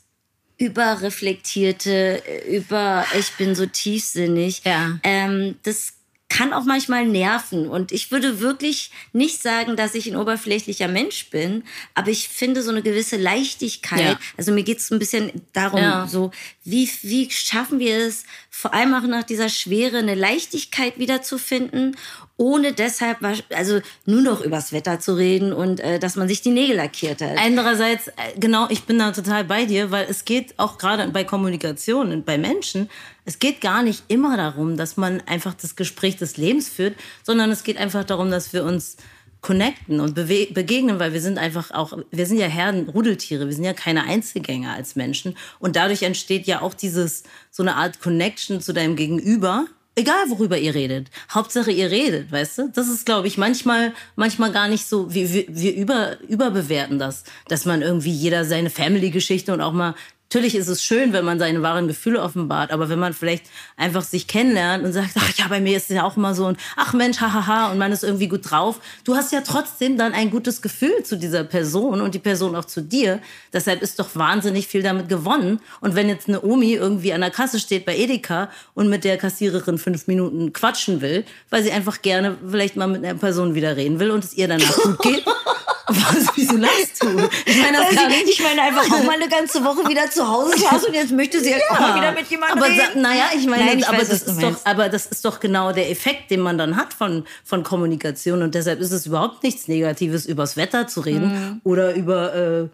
[0.59, 4.99] überreflektierte, über ich bin so tiefsinnig, Ja.
[5.03, 5.93] ähm, das
[6.31, 7.69] kann auch manchmal nerven.
[7.69, 11.65] Und ich würde wirklich nicht sagen, dass ich ein oberflächlicher Mensch bin,
[11.95, 14.01] aber ich finde so eine gewisse Leichtigkeit.
[14.01, 14.19] Ja.
[14.39, 16.07] Also mir geht es ein bisschen darum, Ja.
[16.07, 16.31] so
[16.65, 21.97] wie, wie schaffen wir es, vor allem auch nach dieser Schwere eine Leichtigkeit wiederzufinden,
[22.41, 23.19] ohne deshalb,
[23.51, 27.21] also nur noch übers Wetter zu reden und äh, dass man sich die Nägel lackiert
[27.21, 27.37] hat.
[27.37, 31.23] Andererseits, äh, genau, ich bin da total bei dir, weil es geht auch gerade bei
[31.23, 32.89] Kommunikation und bei Menschen,
[33.27, 37.51] es geht gar nicht immer darum, dass man einfach das Gespräch des Lebens führt, sondern
[37.51, 38.97] es geht einfach darum, dass wir uns
[39.43, 43.65] connecten und begegnen, weil wir sind einfach auch, wir sind ja Herden, Rudeltiere, wir sind
[43.65, 48.63] ja keine Einzelgänger als Menschen und dadurch entsteht ja auch dieses, so eine Art Connection
[48.63, 51.09] zu deinem Gegenüber, Egal, worüber ihr redet.
[51.33, 52.69] Hauptsache, ihr redet, weißt du?
[52.73, 57.65] Das ist, glaube ich, manchmal, manchmal gar nicht so, wir, wir, über, überbewerten das, dass
[57.65, 59.95] man irgendwie jeder seine Family-Geschichte und auch mal,
[60.31, 64.05] natürlich ist es schön, wenn man seine wahren Gefühle offenbart, aber wenn man vielleicht einfach
[64.05, 66.57] sich kennenlernt und sagt, ach ja, bei mir ist es ja auch immer so und
[66.77, 70.31] ach Mensch, hahaha, und man ist irgendwie gut drauf, du hast ja trotzdem dann ein
[70.31, 73.19] gutes Gefühl zu dieser Person und die Person auch zu dir.
[73.53, 75.59] Deshalb ist doch wahnsinnig viel damit gewonnen.
[75.81, 79.19] Und wenn jetzt eine Omi irgendwie an der Kasse steht bei Edeka und mit der
[79.19, 83.77] Kassiererin fünf Minuten quatschen will, weil sie einfach gerne vielleicht mal mit einer Person wieder
[83.77, 85.25] reden will und es ihr danach gut geht.
[85.91, 87.09] Was, wieso lachst du?
[87.47, 90.27] Ich meine, das kann ich, ich meine einfach auch mal eine ganze Woche wieder zu
[90.29, 93.01] Hause saß und jetzt möchte sie halt auch mal wieder mit jemandem aber reden.
[93.03, 95.73] naja, ich meine, Nein, ich aber, weiß, das ist doch, aber das ist doch genau
[95.73, 98.43] der Effekt, den man dann hat von, von Kommunikation.
[98.43, 101.61] Und deshalb ist es überhaupt nichts Negatives, übers Wetter zu reden Mhm.
[101.65, 102.69] oder über, äh,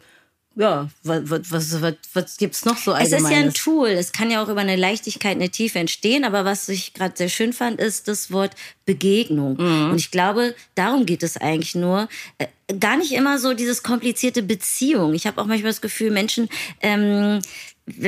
[0.56, 3.54] ja, was, was, was, was gibt's noch so Es ist ja ein allgemeines?
[3.54, 3.88] Tool.
[3.88, 6.24] Es kann ja auch über eine Leichtigkeit, eine Tiefe entstehen.
[6.24, 8.54] Aber was ich gerade sehr schön fand, ist das Wort
[8.86, 9.58] Begegnung.
[9.58, 9.90] Mhm.
[9.90, 12.08] Und ich glaube, darum geht es eigentlich nur.
[12.38, 12.46] Äh,
[12.80, 15.12] gar nicht immer so dieses komplizierte Beziehung.
[15.12, 16.48] Ich habe auch manchmal das Gefühl, Menschen,
[16.80, 17.40] ähm,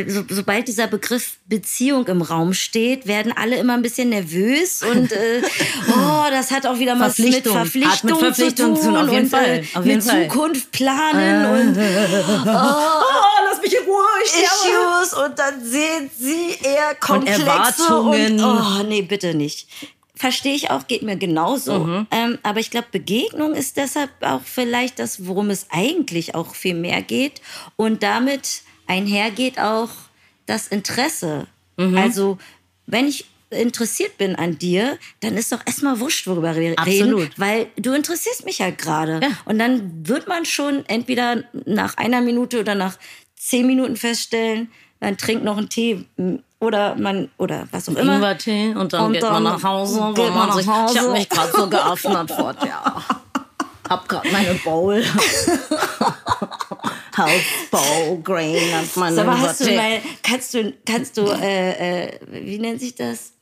[0.09, 5.12] so, sobald dieser Begriff Beziehung im Raum steht, werden alle immer ein bisschen nervös und
[5.12, 5.41] äh,
[5.88, 8.11] oh, das hat auch wieder was mit Verpflichtung.
[8.11, 9.45] Mit Verpflichtung zu tun auf jeden und Fall.
[9.45, 10.29] Äh, Auf mit jeden Fall.
[10.29, 14.43] Zukunft planen und Oh, lass mich in Ruhe, ich.
[14.43, 18.41] Issues und dann sehen sie eher komplexe Erwartungen.
[18.41, 19.69] Und, oh, nee, bitte nicht.
[20.17, 21.79] Verstehe ich auch, geht mir genauso.
[21.79, 22.07] Mhm.
[22.11, 26.75] Ähm, aber ich glaube, Begegnung ist deshalb auch vielleicht das, worum es eigentlich auch viel
[26.75, 27.41] mehr geht.
[27.77, 29.90] Und damit einhergeht auch
[30.46, 31.46] das Interesse.
[31.77, 31.96] Mhm.
[31.96, 32.38] Also,
[32.87, 37.38] wenn ich interessiert bin an dir, dann ist doch erstmal wurscht, worüber wir reden, Absolut.
[37.38, 39.20] weil du interessierst mich halt gerade.
[39.22, 39.29] Ja.
[39.46, 42.98] Und dann wird man schon entweder nach einer Minute oder nach
[43.37, 44.70] zehn Minuten feststellen,
[45.01, 46.05] man trinkt noch einen Tee
[46.61, 48.16] oder man oder was auch immer.
[48.16, 50.12] Ingwertee und dann Und geht man dann nach Hause.
[50.14, 50.94] geht weil man nach sich, Hause.
[50.94, 52.74] Ich habe mich gerade so geöffnet vor dir.
[53.88, 55.03] Hab gerade meine Bowl.
[57.16, 57.31] House
[57.70, 59.77] Bowl Green und meine Ingwertee.
[59.77, 63.33] mal, kannst du, kannst du, äh, äh, wie nennt sich das?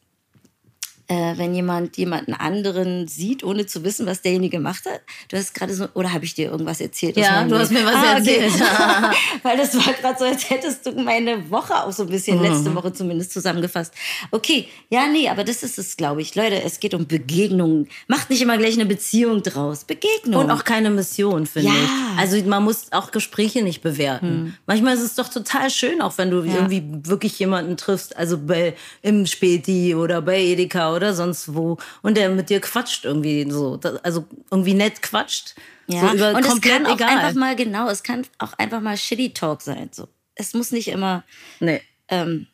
[1.09, 5.01] Äh, wenn jemand jemanden anderen sieht, ohne zu wissen, was derjenige gemacht hat.
[5.29, 7.17] Du hast gerade so, oder habe ich dir irgendwas erzählt?
[7.17, 8.53] Ja, du hast mir was ah, erzählt.
[8.53, 8.65] Okay.
[9.43, 12.45] Weil das war gerade so, als hättest du meine Woche auch so ein bisschen, mhm.
[12.45, 13.95] letzte Woche zumindest zusammengefasst.
[14.31, 16.35] Okay, ja, nee, aber das ist es, glaube ich.
[16.35, 17.89] Leute, es geht um Begegnungen.
[18.09, 19.85] Macht nicht immer gleich eine Beziehung draus.
[19.85, 20.45] Begegnung.
[20.45, 21.75] Und auch keine Mission, finde ja.
[21.75, 22.21] ich.
[22.21, 24.27] Also man muss auch Gespräche nicht bewerten.
[24.27, 24.55] Hm.
[24.67, 26.55] Manchmal ist es doch total schön, auch wenn du ja.
[26.55, 32.17] irgendwie wirklich jemanden triffst, also bei, im Späti oder bei Edeka oder sonst wo und
[32.17, 35.55] der mit dir quatscht irgendwie so, also irgendwie nett quatscht.
[35.87, 37.19] Ja, so und es kann auch egal.
[37.19, 39.91] einfach mal, genau, es kann auch einfach mal Shitty Talk sein.
[39.93, 40.09] So.
[40.35, 41.25] Es muss nicht immer.
[41.61, 41.81] Nee.
[42.09, 42.49] Ähm,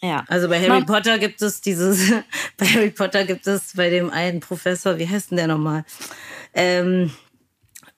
[0.00, 0.24] ja.
[0.28, 2.12] Also bei Harry Man, Potter gibt es dieses,
[2.56, 5.84] bei Harry Potter gibt es bei dem einen Professor, wie heißt denn der nochmal?
[6.54, 7.12] Ähm,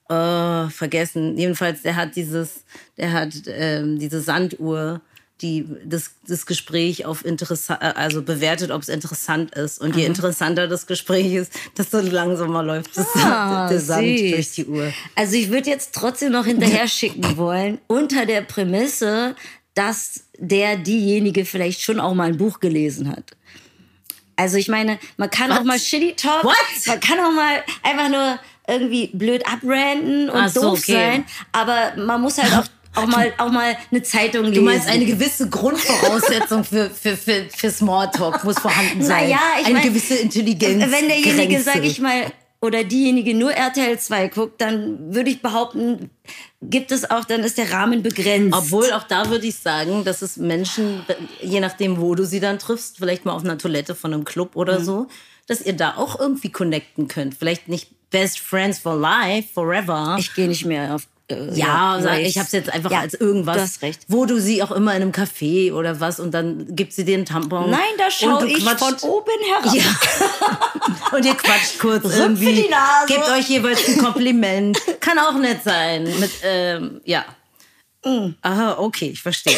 [0.09, 1.37] oh, vergessen.
[1.37, 2.63] Jedenfalls, der hat dieses,
[2.97, 5.01] der hat ähm, diese Sanduhr
[5.41, 9.81] die das, das Gespräch auf interessant, also bewertet, ob es interessant ist.
[9.81, 10.09] Und je mhm.
[10.09, 14.31] interessanter das Gespräch ist, desto langsamer läuft das, ah, der Sand süß.
[14.31, 14.93] durch die Uhr.
[15.15, 19.35] Also ich würde jetzt trotzdem noch hinterher schicken wollen, unter der Prämisse,
[19.73, 23.35] dass der diejenige vielleicht schon auch mal ein Buch gelesen hat.
[24.37, 25.59] Also ich meine, man kann What?
[25.59, 26.55] auch mal Shitty Talk, What?
[26.87, 30.93] man kann auch mal einfach nur irgendwie blöd abranden und so, doof okay.
[30.93, 34.55] sein, aber man muss halt auch auch mal, auch mal eine Zeitung lesen.
[34.55, 39.29] Du meinst, eine gewisse Grundvoraussetzung für, für, für, für Smalltalk muss vorhanden sein.
[39.29, 40.91] Naja, ich Eine mein, gewisse Intelligenz.
[40.91, 42.31] Wenn derjenige, sag ich mal,
[42.61, 46.09] oder diejenige nur RTL 2 guckt, dann würde ich behaupten,
[46.61, 48.57] gibt es auch, dann ist der Rahmen begrenzt.
[48.57, 51.05] Obwohl auch da würde ich sagen, dass es Menschen,
[51.41, 54.55] je nachdem, wo du sie dann triffst, vielleicht mal auf einer Toilette von einem Club
[54.55, 54.83] oder mhm.
[54.83, 55.07] so,
[55.47, 57.35] dass ihr da auch irgendwie connecten könnt.
[57.35, 60.15] Vielleicht nicht Best Friends for Life, forever.
[60.19, 63.15] Ich gehe nicht mehr auf äh, ja, ja ich habe es jetzt einfach ja, als
[63.15, 67.03] irgendwas, wo du sie auch immer in einem Café oder was und dann gibt sie
[67.03, 67.71] dir einen Tampon.
[67.71, 69.73] Nein, da schaue ich von oben herab.
[69.73, 69.83] Ja.
[71.17, 72.69] und ihr quatscht kurz irgendwie,
[73.07, 74.79] gebt euch jeweils ein Kompliment.
[74.99, 76.03] Kann auch nett sein.
[76.19, 77.25] Mit, ähm, ja.
[78.03, 78.35] Mm.
[78.41, 79.57] Aha, okay, ich verstehe.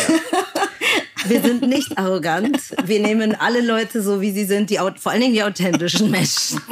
[1.25, 2.61] Wir sind nicht arrogant.
[2.85, 6.61] Wir nehmen alle Leute so, wie sie sind, die, vor allen Dingen die authentischen Menschen.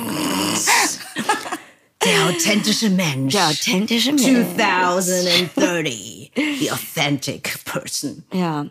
[2.06, 3.34] Der authentische Mensch.
[3.34, 4.56] Der authentische Mensch.
[4.56, 6.32] 2030.
[6.60, 8.24] The authentic person.
[8.32, 8.68] Ja,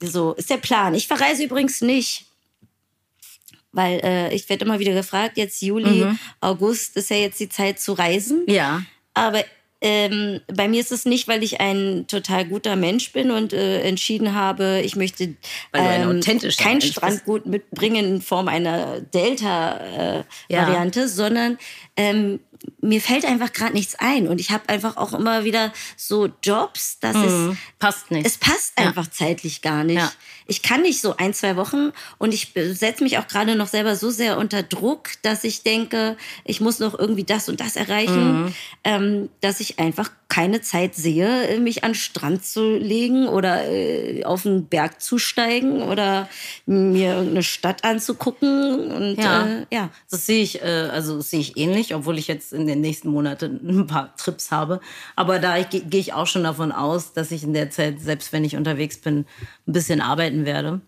[0.00, 0.94] so ist der Plan.
[0.94, 2.26] Ich verreise übrigens nicht.
[3.70, 6.18] Weil äh, ich werde immer wieder gefragt, jetzt Juli, mhm.
[6.40, 8.42] August ist ja jetzt die Zeit zu reisen.
[8.46, 8.82] Ja.
[9.14, 9.42] Aber
[9.80, 13.80] ähm, bei mir ist es nicht, weil ich ein total guter Mensch bin und äh,
[13.80, 15.34] entschieden habe, ich möchte
[15.72, 16.20] ähm,
[16.56, 21.08] kein Strandgut mitbringen in Form einer Delta-Variante, äh, ja.
[21.08, 21.58] sondern
[21.96, 22.38] ähm,
[22.80, 26.98] mir fällt einfach gerade nichts ein und ich habe einfach auch immer wieder so Jobs,
[27.00, 27.50] dass mhm.
[27.52, 28.26] es passt nicht.
[28.26, 29.12] Es passt einfach ja.
[29.12, 29.98] zeitlich gar nicht.
[29.98, 30.12] Ja.
[30.46, 33.96] Ich kann nicht so ein, zwei Wochen und ich setze mich auch gerade noch selber
[33.96, 38.44] so sehr unter Druck, dass ich denke, ich muss noch irgendwie das und das erreichen,
[38.44, 38.54] mhm.
[38.84, 44.24] ähm, dass ich einfach keine Zeit sehe, mich an den Strand zu legen oder äh,
[44.24, 46.26] auf den Berg zu steigen oder
[46.64, 48.90] mir irgendeine Stadt anzugucken.
[48.90, 49.90] Und ja, äh, ja.
[50.10, 53.60] das sehe ich, äh, also sehe ich ähnlich, obwohl ich jetzt in den nächsten Monaten
[53.68, 54.80] ein paar Trips habe.
[55.16, 58.42] Aber da gehe ich auch schon davon aus, dass ich in der Zeit, selbst wenn
[58.42, 59.26] ich unterwegs bin,
[59.68, 60.80] ein bisschen arbeiten werde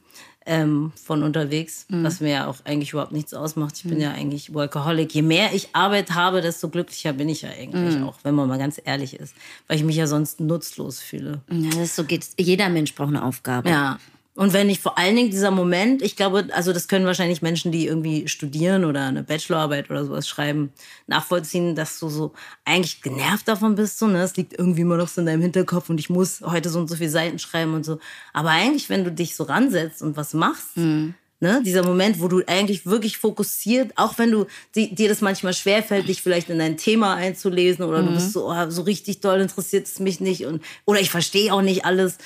[0.46, 2.04] ähm, von unterwegs, mhm.
[2.04, 3.76] was mir ja auch eigentlich überhaupt nichts ausmacht.
[3.76, 4.00] Ich bin mhm.
[4.00, 5.14] ja eigentlich Workaholic.
[5.14, 8.04] Je mehr ich Arbeit habe, desto glücklicher bin ich ja eigentlich mhm.
[8.04, 9.34] auch, wenn man mal ganz ehrlich ist,
[9.68, 11.40] weil ich mich ja sonst nutzlos fühle.
[11.50, 12.34] Ja, das so geht's.
[12.38, 13.70] Jeder Mensch braucht eine Aufgabe.
[13.70, 13.98] Ja.
[14.36, 17.70] Und wenn ich vor allen Dingen dieser Moment, ich glaube, also das können wahrscheinlich Menschen,
[17.70, 20.72] die irgendwie studieren oder eine Bachelorarbeit oder sowas schreiben,
[21.06, 22.32] nachvollziehen, dass du so
[22.64, 23.98] eigentlich genervt davon bist.
[24.00, 24.22] So, ne?
[24.22, 26.88] Es liegt irgendwie immer noch so in deinem Hinterkopf und ich muss heute so und
[26.88, 28.00] so viele Seiten schreiben und so.
[28.32, 31.14] Aber eigentlich, wenn du dich so ransetzt und was machst, mhm.
[31.40, 35.52] Ne, dieser Moment, wo du eigentlich wirklich fokussiert, auch wenn du die, dir das manchmal
[35.52, 38.06] schwerfällt, dich vielleicht in dein Thema einzulesen oder mhm.
[38.06, 41.52] du bist so, oh, so richtig doll interessiert es mich nicht und oder ich verstehe
[41.52, 42.16] auch nicht alles.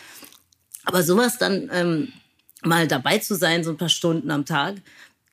[0.88, 2.08] Aber sowas dann ähm,
[2.62, 4.76] mal dabei zu sein, so ein paar Stunden am Tag,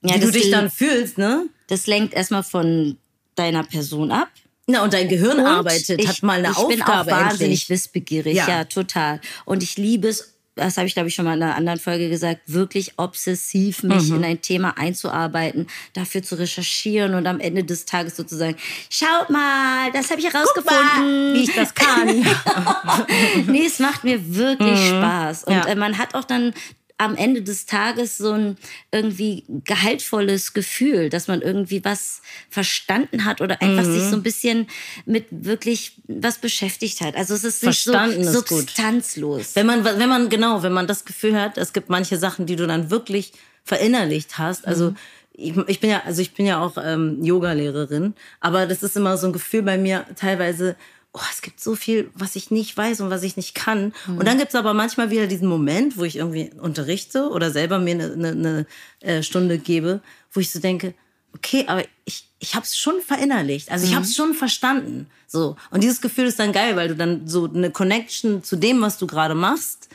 [0.03, 1.47] ja, wie du dich dann fühlst, ne?
[1.67, 2.97] Das lenkt erstmal von
[3.35, 4.27] deiner Person ab.
[4.67, 6.73] Na, und dein Gehirn und arbeitet, ich, hat mal eine ich Aufgabe.
[6.73, 7.69] Ich bin auch wahnsinnig endlich.
[7.69, 8.47] wissbegierig, ja.
[8.47, 9.21] ja, total.
[9.45, 12.09] Und ich liebe es das habe ich glaube ich schon mal in einer anderen Folge
[12.09, 14.17] gesagt, wirklich obsessiv mich mhm.
[14.17, 18.55] in ein Thema einzuarbeiten, dafür zu recherchieren und am Ende des Tages sozusagen,
[18.89, 22.07] schaut mal, das habe ich herausgefunden, wie ich das kann.
[23.47, 24.97] nee, es macht mir wirklich mhm.
[24.97, 25.65] Spaß und ja.
[25.65, 26.53] Äh, man hat auch dann
[26.97, 28.57] am Ende des Tages so ein
[28.91, 33.93] irgendwie gehaltvolles Gefühl, dass man irgendwie was verstanden hat oder einfach mhm.
[33.93, 34.67] sich so ein bisschen
[35.05, 37.15] mit wirklich was beschäftigt hat.
[37.15, 39.55] Also es ist nicht Verstanden so substanzlos.
[39.55, 42.55] Wenn man, wenn man, genau, wenn man das Gefühl hat, es gibt manche Sachen, die
[42.55, 44.65] du dann wirklich verinnerlicht hast.
[44.65, 44.97] Also mhm
[45.37, 49.17] ich, ich bin ja, also ich bin ja auch ähm, Yoga-Lehrerin, aber das ist immer
[49.17, 50.75] so ein Gefühl bei mir teilweise,
[51.15, 53.93] oh, es gibt so viel, was ich nicht weiß und was ich nicht kann.
[54.05, 54.17] Mhm.
[54.17, 57.79] Und dann gibt es aber manchmal wieder diesen Moment, wo ich irgendwie unterrichte oder selber
[57.79, 58.65] mir eine, eine, eine
[58.99, 60.01] äh, Stunde gebe,
[60.33, 60.93] wo ich so denke,
[61.33, 63.71] okay, aber ich, ich habe es schon verinnerlicht.
[63.71, 63.95] Also ich mhm.
[63.95, 65.07] habe es schon verstanden.
[65.27, 65.55] So.
[65.71, 68.97] Und dieses Gefühl ist dann geil, weil du dann so eine Connection zu dem, was
[68.97, 69.89] du gerade machst,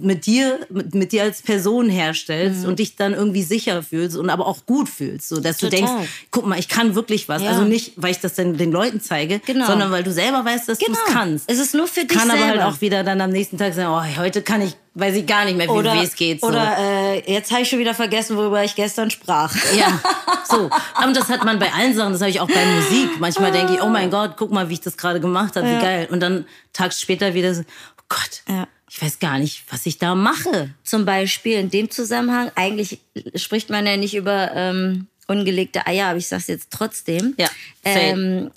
[0.00, 2.68] mit dir, mit, mit, dir als Person herstellst mhm.
[2.68, 5.80] und dich dann irgendwie sicher fühlst und aber auch gut fühlst, so dass Total.
[5.80, 7.42] du denkst, guck mal, ich kann wirklich was.
[7.42, 7.50] Ja.
[7.50, 9.66] Also nicht, weil ich das dann den Leuten zeige, genau.
[9.66, 10.98] sondern weil du selber weißt, dass genau.
[10.98, 11.50] du es kannst.
[11.50, 12.44] Es ist nur für dich Kann selber.
[12.44, 15.26] aber halt auch wieder dann am nächsten Tag sagen, oh, heute kann ich weiß ich
[15.26, 16.40] gar nicht mehr, wie es geht.
[16.40, 16.46] So.
[16.46, 19.54] Oder äh, jetzt habe ich schon wieder vergessen, worüber ich gestern sprach.
[19.76, 20.00] Ja,
[20.48, 20.70] so.
[21.04, 23.20] Und das hat man bei allen Sachen, das habe ich auch bei Musik.
[23.20, 25.76] Manchmal denke ich, oh mein Gott, guck mal, wie ich das gerade gemacht habe, ja.
[25.76, 26.08] wie geil.
[26.10, 28.42] Und dann tags später wieder so, oh Gott.
[28.48, 30.70] Ja ich weiß gar nicht, was ich da mache.
[30.84, 33.00] Zum Beispiel in dem Zusammenhang, eigentlich
[33.34, 37.34] spricht man ja nicht über ähm, ungelegte Eier, aber ich sage es jetzt trotzdem.
[37.36, 37.48] Ja.
[37.84, 38.50] Ähm,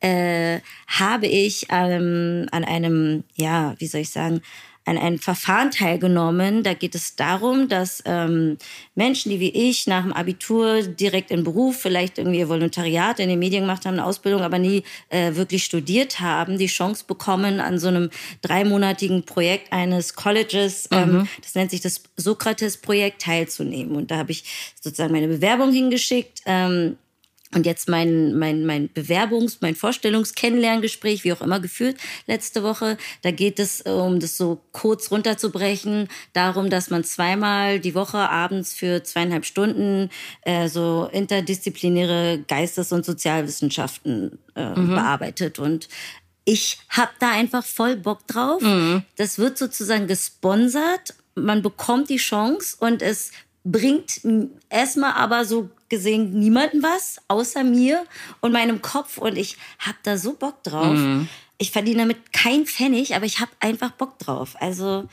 [0.00, 4.42] äh, habe ich ähm, an einem, ja, wie soll ich sagen,
[4.84, 6.62] an einem Verfahren teilgenommen.
[6.62, 8.58] Da geht es darum, dass ähm,
[8.94, 13.28] Menschen, die wie ich nach dem Abitur direkt in Beruf, vielleicht irgendwie ihr Volontariat in
[13.28, 17.60] den Medien gemacht haben, eine Ausbildung, aber nie äh, wirklich studiert haben, die Chance bekommen,
[17.60, 18.10] an so einem
[18.42, 21.28] dreimonatigen Projekt eines Colleges, ähm, mhm.
[21.40, 23.96] das nennt sich das Sokrates-Projekt, teilzunehmen.
[23.96, 24.44] Und da habe ich
[24.80, 26.42] sozusagen meine Bewerbung hingeschickt.
[26.46, 26.96] Ähm,
[27.54, 32.96] und jetzt mein, mein, mein Bewerbungs-, mein Vorstellungskennenlerngespräch, wie auch immer, geführt letzte Woche.
[33.22, 38.72] Da geht es, um das so kurz runterzubrechen, darum, dass man zweimal die Woche abends
[38.72, 40.10] für zweieinhalb Stunden
[40.42, 44.88] äh, so interdisziplinäre Geistes- und Sozialwissenschaften äh, mhm.
[44.88, 45.58] bearbeitet.
[45.58, 45.88] Und
[46.44, 48.62] ich habe da einfach voll Bock drauf.
[48.62, 49.02] Mhm.
[49.16, 51.14] Das wird sozusagen gesponsert.
[51.34, 53.30] Man bekommt die Chance und es
[53.64, 54.20] bringt
[54.68, 58.04] erstmal aber so gesehen niemanden was, außer mir
[58.40, 59.18] und meinem Kopf.
[59.18, 60.96] Und ich habe da so Bock drauf.
[60.96, 61.28] Mhm.
[61.58, 64.56] Ich verdiene damit kein Pfennig, aber ich habe einfach Bock drauf.
[64.58, 65.08] Also.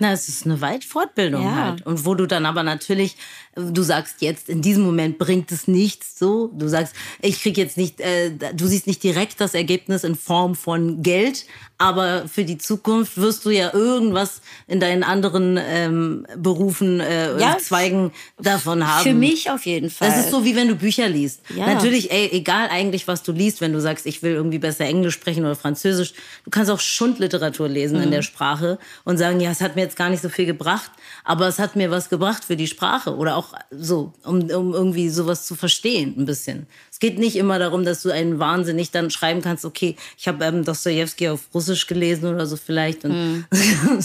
[0.00, 1.54] Na, es ist eine Weitfortbildung ja.
[1.54, 1.86] halt.
[1.86, 3.16] Und wo du dann aber natürlich
[3.56, 6.50] du sagst jetzt, in diesem Moment bringt es nichts so.
[6.54, 10.54] Du sagst, ich krieg jetzt nicht, äh, du siehst nicht direkt das Ergebnis in Form
[10.54, 11.46] von Geld,
[11.78, 17.58] aber für die Zukunft wirst du ja irgendwas in deinen anderen ähm, Berufen, äh, ja,
[17.58, 19.02] Zweigen davon haben.
[19.02, 20.08] Für mich auf jeden Fall.
[20.08, 21.42] Das ist so, wie wenn du Bücher liest.
[21.54, 21.66] Ja.
[21.66, 25.14] Natürlich, ey, egal eigentlich, was du liest, wenn du sagst, ich will irgendwie besser Englisch
[25.14, 26.14] sprechen oder Französisch.
[26.44, 28.04] Du kannst auch Schundliteratur lesen mhm.
[28.04, 30.90] in der Sprache und sagen, ja, es hat mir jetzt gar nicht so viel gebracht,
[31.24, 35.10] aber es hat mir was gebracht für die Sprache oder auch so, um, um irgendwie
[35.10, 36.66] sowas zu verstehen, ein bisschen.
[36.90, 40.42] Es geht nicht immer darum, dass du einen wahnsinnig dann schreiben kannst, okay, ich habe
[40.44, 43.04] ähm, Dostoevsky auf Russisch gelesen oder so vielleicht.
[43.04, 43.44] Und mm.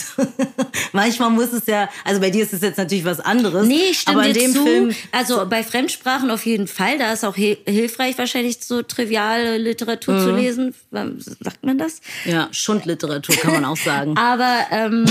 [0.92, 3.68] manchmal muss es ja, also bei dir ist es jetzt natürlich was anderes.
[3.68, 4.64] Nee, stimmt aber in dem zu.
[4.64, 4.96] Film.
[5.12, 10.20] Also bei Fremdsprachen auf jeden Fall, da ist auch hilfreich wahrscheinlich so triviale Literatur mm.
[10.20, 10.38] zu mhm.
[10.38, 10.76] lesen.
[10.90, 12.02] Sagt man das?
[12.26, 14.18] Ja, Schundliteratur kann man auch sagen.
[14.18, 15.06] aber ähm,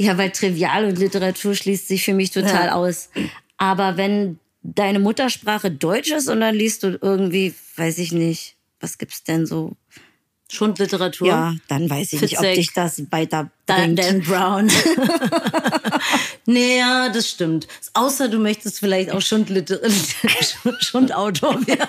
[0.00, 2.74] Ja, weil Trivial und Literatur schließt sich für mich total ja.
[2.74, 3.10] aus.
[3.58, 8.96] Aber wenn deine Muttersprache Deutsch ist und dann liest du irgendwie, weiß ich nicht, was
[8.96, 9.76] gibt's denn so?
[10.50, 11.28] Schundliteratur?
[11.28, 14.70] Ja, dann weiß ich Fitzek, nicht, ob dich das weiter Dan, Dan Brown.
[16.46, 17.68] nee, ja, das stimmt.
[17.94, 19.64] Außer du möchtest vielleicht auch Schundautor
[21.66, 21.88] werden.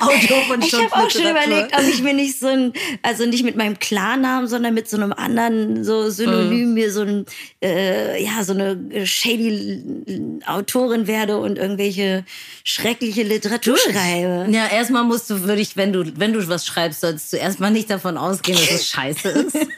[0.00, 2.72] Autor von Ich habe auch schon überlegt, ob ich mir nicht so ein,
[3.02, 6.74] also nicht mit meinem Klarnamen, sondern mit so einem anderen so Synonym mhm.
[6.74, 7.26] mir so ein,
[7.62, 12.24] äh, ja, so eine shady Autorin werde und irgendwelche
[12.64, 13.94] schreckliche Literatur Gut.
[13.94, 14.46] schreibe.
[14.50, 17.70] Ja, erstmal musst du, würde ich, wenn du, wenn du was schreibst, sollst du erstmal
[17.70, 19.54] nicht davon ausgehen, dass es scheiße ist.
[19.54, 19.66] ja.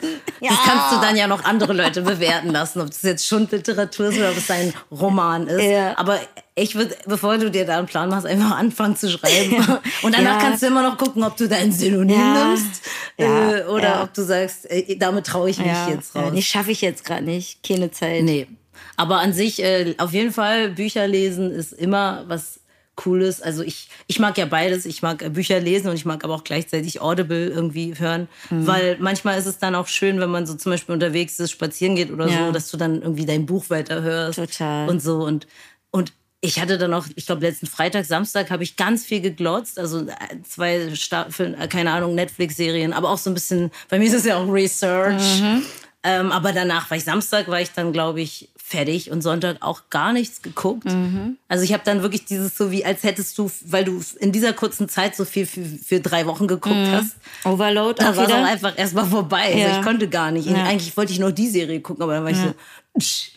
[0.49, 4.17] Das kannst du dann ja noch andere Leute bewerten lassen, ob das jetzt Schundliteratur ist
[4.17, 5.63] oder ob es ein Roman ist.
[5.63, 5.97] Ja.
[5.97, 6.19] Aber
[6.59, 9.55] ich würde, bevor du dir da einen Plan machst, einfach anfangen zu schreiben.
[10.01, 10.39] Und danach ja.
[10.39, 12.47] kannst du immer noch gucken, ob du dein Synonym ja.
[12.47, 12.81] nimmst
[13.17, 13.51] ja.
[13.51, 16.31] Äh, oder ob du sagst, äh, damit traue ich mich jetzt raus.
[16.33, 17.63] Nee, schaffe ich jetzt gerade nicht.
[17.67, 18.23] Keine Zeit.
[18.23, 18.47] Nee.
[18.95, 22.59] Aber an sich, äh, auf jeden Fall, Bücher lesen ist immer was
[22.95, 23.41] Cooles.
[23.41, 24.85] Also ich, ich mag ja beides.
[24.85, 28.27] Ich mag äh, Bücher lesen und ich mag aber auch gleichzeitig Audible irgendwie hören.
[28.49, 28.67] Mhm.
[28.67, 31.95] Weil manchmal ist es dann auch schön, wenn man so zum Beispiel unterwegs ist, spazieren
[31.95, 34.37] geht oder so, dass du dann irgendwie dein Buch weiterhörst.
[34.37, 34.89] Total.
[34.89, 35.23] Und so.
[35.23, 35.47] Und,
[35.91, 39.77] und ich hatte dann auch, ich glaube, letzten Freitag, Samstag habe ich ganz viel geglotzt.
[39.77, 44.05] Also äh, zwei Staffeln, äh, keine Ahnung, Netflix-Serien, aber auch so ein bisschen, bei mir
[44.05, 45.41] ist es ja auch Research.
[45.41, 45.65] Mhm.
[46.03, 49.89] Ähm, aber danach war ich Samstag, war ich dann, glaube ich, fertig und Sonntag auch
[49.89, 50.85] gar nichts geguckt.
[50.85, 51.37] Mhm.
[51.47, 54.53] Also ich habe dann wirklich dieses so wie, als hättest du, weil du in dieser
[54.53, 56.91] kurzen Zeit so viel für, für drei Wochen geguckt mhm.
[56.91, 57.15] hast.
[57.43, 59.45] Overload Da war es auch einfach erstmal vorbei.
[59.45, 59.65] Also ja.
[59.65, 60.47] Also ich konnte gar nicht.
[60.47, 60.63] Ja.
[60.65, 62.53] Eigentlich wollte ich noch die Serie gucken, aber dann war ich so,
[62.97, 63.33] Ich,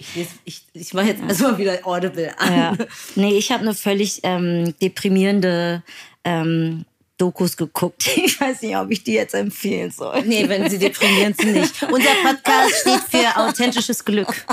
[0.74, 2.52] ich, mache jetzt erstmal wieder Audible an.
[2.52, 2.76] Ja.
[3.14, 5.82] Nee, ich habe eine völlig ähm, deprimierende
[6.24, 6.84] ähm,
[7.18, 8.08] Dokus geguckt.
[8.16, 10.22] Ich weiß nicht, ob ich die jetzt empfehlen soll.
[10.22, 11.82] Nee, wenn sie deprimierend sind, nicht.
[11.82, 14.44] Unser Podcast steht für authentisches Glück.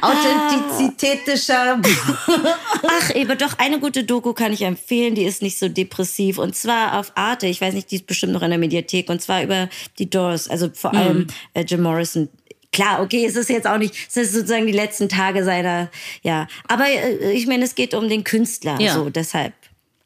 [0.00, 1.80] Authentizitätischer.
[2.82, 6.38] Ach, eben doch, eine gute Doku kann ich empfehlen, die ist nicht so depressiv.
[6.38, 9.10] Und zwar auf Arte, ich weiß nicht, die ist bestimmt noch in der Mediathek.
[9.10, 12.28] Und zwar über die Doors, also vor allem äh, Jim Morrison.
[12.72, 15.88] Klar, okay, es ist jetzt auch nicht, es ist sozusagen die letzten Tage seiner,
[16.22, 16.46] ja.
[16.68, 18.94] Aber äh, ich meine, es geht um den Künstler, Ja.
[18.94, 19.54] so, deshalb.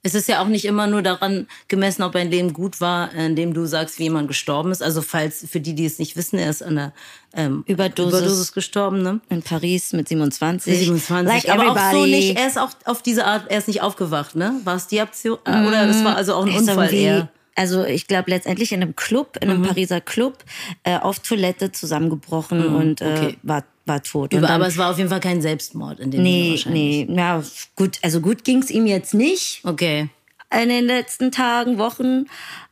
[0.04, 3.54] Es ist ja auch nicht immer nur daran gemessen, ob ein Leben gut war, indem
[3.54, 4.82] du sagst, wie jemand gestorben ist.
[4.82, 6.92] Also falls für die, die es nicht wissen, er ist an der
[7.34, 8.18] ähm, Überdosis.
[8.18, 9.20] Überdosis gestorben, ne?
[9.28, 10.76] In Paris mit 27.
[10.76, 11.28] 27.
[11.28, 12.10] Like aber auch so everybody.
[12.10, 14.60] nicht, er ist auch auf diese Art, er ist nicht aufgewacht, ne?
[14.64, 15.38] War es die Option?
[15.44, 17.28] Äh, Oder das war also auch ein Unfall eher.
[17.54, 19.66] Also ich glaube letztendlich in einem Club, in einem Mhm.
[19.66, 20.38] Pariser Club,
[20.84, 23.12] äh, auf Toilette zusammengebrochen und äh, Mhm.
[23.26, 23.36] okay.
[23.42, 24.32] war, war tot.
[24.32, 27.08] Über, dann- aber es war auf jeden Fall kein Selbstmord in dem Sinne nee, wahrscheinlich.
[27.08, 27.42] nee, ja,
[27.76, 30.08] gut, also gut ging's ihm jetzt nicht Okay.
[30.50, 32.26] in den letzten Tagen, Wochen,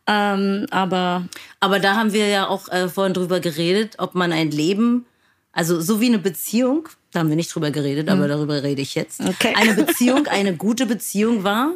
[0.06, 1.26] ähm, aber
[1.60, 5.04] Aber da haben wir ja auch äh, vorhin drüber geredet, ob man ein Leben,
[5.52, 8.94] also so wie eine Beziehung, da haben wir nicht drüber geredet, aber darüber rede ich
[8.94, 9.20] jetzt.
[9.20, 9.52] Okay.
[9.56, 11.72] Eine Beziehung, eine gute Beziehung war,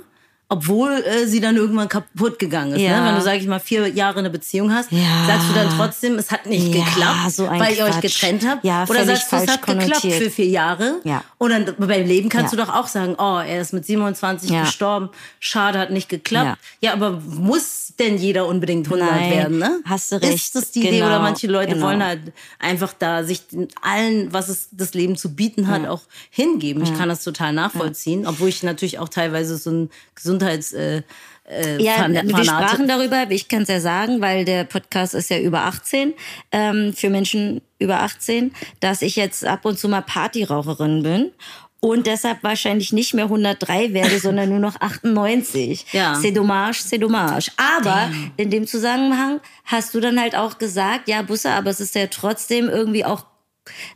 [0.55, 2.81] obwohl äh, sie dann irgendwann kaputt gegangen ist.
[2.81, 3.01] Ja.
[3.01, 3.09] Ne?
[3.09, 5.25] Wenn du, sag ich mal, vier Jahre eine Beziehung hast, Ja.
[5.27, 8.03] sagst du dann trotzdem, es hat nicht Ja, geklappt, so weil ihr euch Quatsch.
[8.03, 8.65] getrennt habt?
[8.65, 10.23] Oder sagst du, es hat geklappt konnotiert.
[10.23, 11.01] für vier Jahre?
[11.05, 11.25] Ja.
[11.39, 14.63] Und dann beim Leben kannst du doch auch sagen, oh, er ist mit 27 Ja.
[14.65, 16.59] gestorben, schade, hat nicht geklappt.
[16.81, 16.93] Ja.
[16.93, 19.81] aber muss denn jeder unbedingt 100 Nein, werden, ne?
[19.85, 20.35] hast du recht.
[20.35, 21.87] Ist das die Idee Genau, oder manche Leute genau.
[21.87, 22.21] wollen halt
[22.59, 23.43] einfach da sich
[23.83, 26.83] allen, was es das Leben zu bieten hat, auch hingeben.
[26.83, 31.03] Ich kann das total nachvollziehen, obwohl ich natürlich auch teilweise so ein Gesundheits äh,
[31.49, 35.31] äh, Ja, Fan- wir sprachen darüber, ich kann es ja sagen, weil der Podcast ist
[35.31, 36.15] ja über 18,
[36.53, 41.33] ähm, für Menschen über 18, dass ich jetzt ab und zu mal Partyraucherin bin.
[41.81, 45.85] Und deshalb wahrscheinlich nicht mehr 103 werde, sondern nur noch 98.
[45.93, 46.15] Ja.
[46.15, 47.51] C'est dommage, c'est dommage.
[47.59, 51.95] Aber in dem Zusammenhang hast du dann halt auch gesagt, ja, Busse, aber es ist
[51.95, 53.27] ja trotzdem irgendwie auch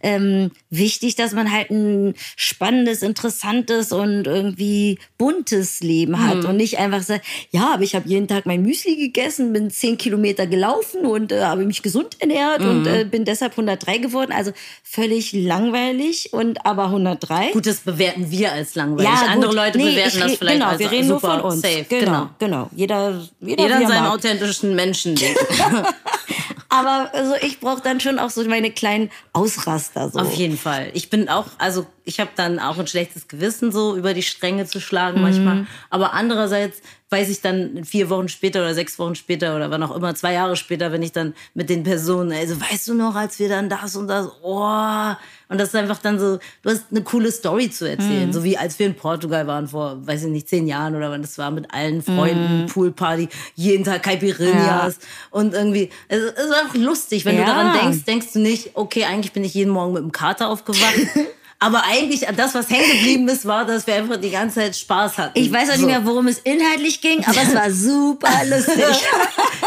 [0.02, 6.78] ähm, wichtig, dass man halt ein spannendes, interessantes und irgendwie buntes Leben hat und nicht
[6.78, 11.06] einfach sagt, ja, aber ich habe jeden Tag mein Müsli gegessen, bin zehn Kilometer gelaufen
[11.06, 14.32] und äh, habe mich gesund ernährt und äh, bin deshalb 103 geworden.
[14.32, 14.52] Also
[14.82, 17.50] völlig langweilig und aber 103.
[17.52, 19.10] Gut, das bewerten wir als langweilig.
[19.10, 19.28] gut.
[19.28, 21.62] Andere Leute Nee, bewerten das vielleicht genau, als wir reden super nur von uns.
[21.62, 21.84] safe.
[21.88, 22.70] Genau, genau.
[22.74, 24.12] Jeder, jeder, Jeder er seinem mag.
[24.14, 25.36] authentischen Menschenleben.
[26.70, 30.10] Aber also ich brauche dann schon auch so meine kleinen Ausraster.
[30.10, 30.18] So.
[30.18, 30.90] Auf jeden Fall.
[30.92, 34.66] Ich bin auch, also ich habe dann auch ein schlechtes Gewissen, so über die Stränge
[34.66, 34.82] zu Mhm.
[34.82, 35.66] schlagen manchmal.
[35.88, 39.96] Aber andererseits weiß ich dann vier Wochen später oder sechs Wochen später oder wann auch
[39.96, 43.38] immer, zwei Jahre später, wenn ich dann mit den Personen, also weißt du noch, als
[43.38, 45.12] wir dann das und das, oh.
[45.50, 48.26] Und das ist einfach dann so, du hast eine coole Story zu erzählen.
[48.28, 48.32] Mhm.
[48.34, 51.22] So wie als wir in Portugal waren vor, weiß ich nicht, zehn Jahren oder wann
[51.22, 52.66] das war, mit allen Freunden, Mhm.
[52.66, 54.98] Poolparty, jeden Tag Caipirinhas.
[55.30, 57.46] Und irgendwie, es, war auch lustig, wenn du Ja.
[57.46, 60.94] daran denkst, denkst du nicht, okay, eigentlich bin ich jeden Morgen mit dem Kater aufgewacht.
[61.60, 65.18] Aber eigentlich, das, was hängen geblieben ist, war, dass wir einfach die ganze Zeit Spaß
[65.18, 65.38] hatten.
[65.38, 65.80] Ich weiß auch So.
[65.80, 68.84] nicht mehr, worum es inhaltlich ging, aber es war super lustig.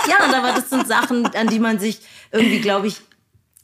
[0.08, 2.00] ja, und aber das sind Sachen, an die man sich
[2.32, 2.96] irgendwie, glaube ich,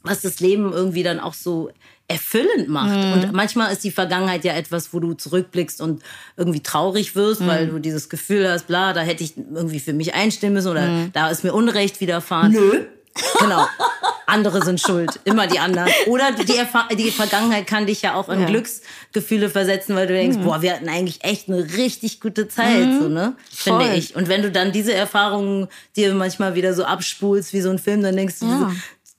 [0.02, 1.70] was das Leben irgendwie dann auch so
[2.06, 2.94] erfüllend macht.
[2.96, 3.12] Mhm.
[3.12, 6.02] Und manchmal ist die Vergangenheit ja etwas, wo du zurückblickst und
[6.36, 7.70] irgendwie traurig wirst, weil Mhm.
[7.70, 11.28] du dieses Gefühl hast, bla, da hätte ich irgendwie für mich einstehen müssen oder da
[11.30, 12.52] ist mir Unrecht widerfahren.
[12.52, 12.58] Mhm.
[12.58, 12.84] Nö.
[13.40, 13.66] Genau.
[14.26, 15.18] Andere sind schuld.
[15.24, 15.90] Immer die anderen.
[16.06, 18.46] Oder die, Erfa die Vergangenheit kann dich ja auch in Ja.
[18.46, 18.50] Mhm.
[18.50, 23.08] Glücksgefühle versetzen, weil du denkst, boah, wir hatten eigentlich echt eine richtig gute Zeit, so,
[23.08, 23.36] ne?
[23.50, 23.94] Finde Voll.
[23.96, 24.14] ich.
[24.16, 28.02] Und wenn du dann diese Erfahrungen dir manchmal wieder so abspulst wie so ein Film,
[28.02, 28.58] dann denkst du, Ja.
[28.58, 28.72] so,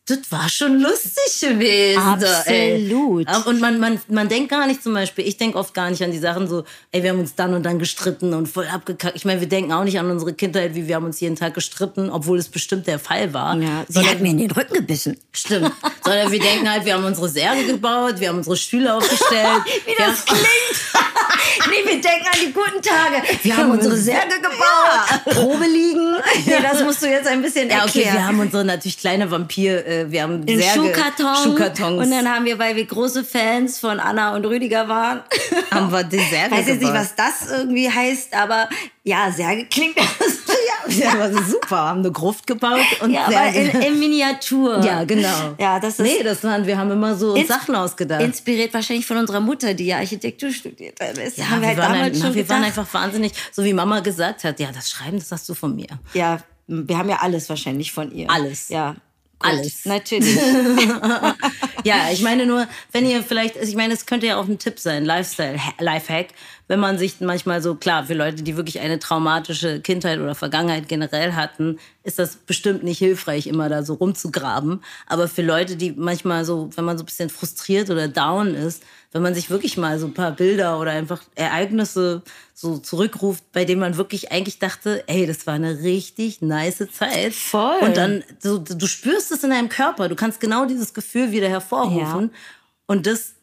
[0.10, 2.02] das war schon lustig gewesen.
[2.46, 2.76] Ey.
[2.90, 3.46] Absolut.
[3.48, 6.12] Und man, man, man denkt gar nicht zum Beispiel, ich denke oft gar nicht an
[6.12, 9.16] die Sachen so, ey, wir haben uns dann und dann gestritten und voll abgekackt.
[9.16, 11.54] Ich meine, wir denken auch nicht an unsere Kindheit, wie wir haben uns jeden Tag
[11.54, 13.56] gestritten, obwohl es bestimmt der Fall war.
[13.58, 15.18] Ja, sie Sondern- hat mir in den Rücken gebissen.
[15.32, 15.72] Stimmt.
[16.04, 19.64] Sondern wir denken halt, wir haben unsere Särge gebaut, wir haben unsere Stühle aufgestellt.
[19.86, 20.44] Wie das klingt.
[21.70, 23.22] nee, wir denken an die guten Tage.
[23.44, 26.16] Wir haben unsere Särge gebaut, Probe liegen.
[26.46, 28.14] Nee, das musst du jetzt ein bisschen Ja, okay, erklären.
[28.16, 31.36] wir haben unsere natürlich kleine Vampir, äh, wir haben den Särge, Schuhkarton.
[31.44, 32.06] Schuhkartons.
[32.06, 35.22] Und dann haben wir, weil wir große Fans von Anna und Rüdiger waren,
[35.72, 38.70] haben wir die Särge weiß jetzt nicht, was das irgendwie heißt, aber
[39.04, 43.70] ja, Särge klingt ja, Ja, aber super, haben eine Gruft gebaut und ja aber in,
[43.70, 44.82] in Miniatur.
[44.84, 45.56] ja, genau.
[45.60, 48.22] Ja, das ist Nee, das waren, wir haben immer so Sachen ausgedacht.
[48.22, 51.18] inspiriert wahrscheinlich von unserer Mutter, die ja Architektur studiert hat.
[51.18, 53.74] Das ja, haben wir halt waren, damals ein- schon wir waren einfach wahnsinnig, so wie
[53.74, 55.88] Mama gesagt hat, ja, das Schreiben, das hast du von mir.
[56.14, 58.30] Ja, wir haben ja alles wahrscheinlich von ihr.
[58.30, 58.70] Alles.
[58.70, 58.96] Ja.
[59.40, 59.86] Alles.
[59.86, 60.36] Natürlich.
[61.84, 64.80] ja, ich meine nur, wenn ihr vielleicht, ich meine, es könnte ja auch ein Tipp
[64.80, 66.28] sein, Lifestyle, Lifehack,
[66.70, 70.88] wenn man sich manchmal so, klar, für Leute, die wirklich eine traumatische Kindheit oder Vergangenheit
[70.88, 74.84] generell hatten, ist das bestimmt nicht hilfreich, immer da so rumzugraben.
[75.08, 78.84] Aber für Leute, die manchmal so, wenn man so ein bisschen frustriert oder down ist,
[79.12, 82.22] wenn man sich wirklich mal so ein paar Bilder oder einfach Ereignisse
[82.54, 87.34] so zurückruft, bei denen man wirklich eigentlich dachte, ey, das war eine richtig nice Zeit.
[87.34, 87.80] Voll.
[87.82, 91.50] Und dann, so, du spürst es in deinem Körper, du kannst genau dieses Gefühl wieder
[91.50, 92.30] hervorrufen.
[92.32, 92.40] Ja.
[92.86, 93.34] Und das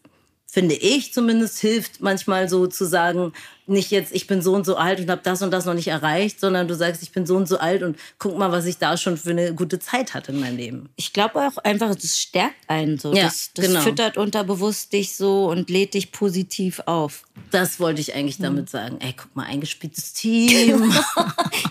[0.46, 3.32] finde ich zumindest, hilft manchmal so zu sagen,
[3.66, 5.88] nicht jetzt, ich bin so und so alt und habe das und das noch nicht
[5.88, 8.78] erreicht, sondern du sagst, ich bin so und so alt und guck mal, was ich
[8.78, 10.88] da schon für eine gute Zeit hatte in meinem Leben.
[10.96, 13.12] Ich glaube auch einfach, das stärkt einen so.
[13.14, 13.80] Ja, das das genau.
[13.80, 17.24] füttert unterbewusst dich so und lädt dich positiv auf.
[17.50, 18.98] Das wollte ich eigentlich damit sagen.
[19.00, 20.92] Ey, guck mal, eingespieltes Team.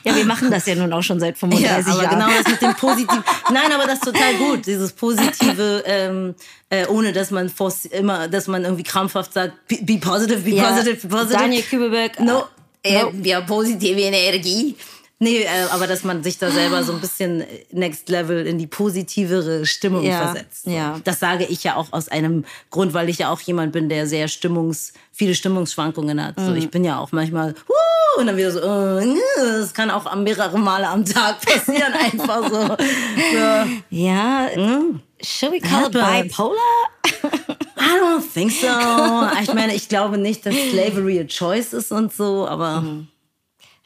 [0.03, 2.19] Ja, wir machen das ja nun auch schon seit 35 Ja, aber Jahren.
[2.19, 3.23] genau das mit dem Positiven.
[3.51, 4.65] Nein, aber das ist total gut.
[4.65, 6.35] Dieses Positive, ähm,
[6.69, 7.51] äh, ohne dass man
[7.91, 11.39] immer, dass man irgendwie krampfhaft sagt, be, be positive, be Ja, positive, be positive.
[11.39, 12.19] Daniel Kübelberg.
[12.19, 12.43] No,
[12.83, 13.11] äh, No.
[13.23, 14.75] ja, positive Energie.
[15.17, 18.67] Nee, äh, aber dass man sich da selber so ein bisschen next level in die
[18.67, 20.67] positivere Stimmung Ja, versetzt.
[20.67, 20.99] ja.
[21.05, 24.07] Das sage ich ja auch aus einem Grund, weil ich ja auch jemand bin, der
[24.07, 26.37] sehr Stimmungs, viele Stimmungsschwankungen hat.
[26.37, 26.45] Mhm.
[26.47, 30.13] So, ich bin ja auch manchmal, uh, und dann wieder so, äh, das kann auch
[30.15, 32.67] mehrere Male am Tag passieren, einfach so.
[32.75, 33.69] so.
[33.89, 34.99] Ja, Hm?
[35.23, 36.57] should we call it bipolar?
[37.85, 38.67] I don't think so.
[39.41, 42.81] Ich meine, ich glaube nicht, dass Slavery a choice ist und so, aber.
[42.81, 43.07] Mhm.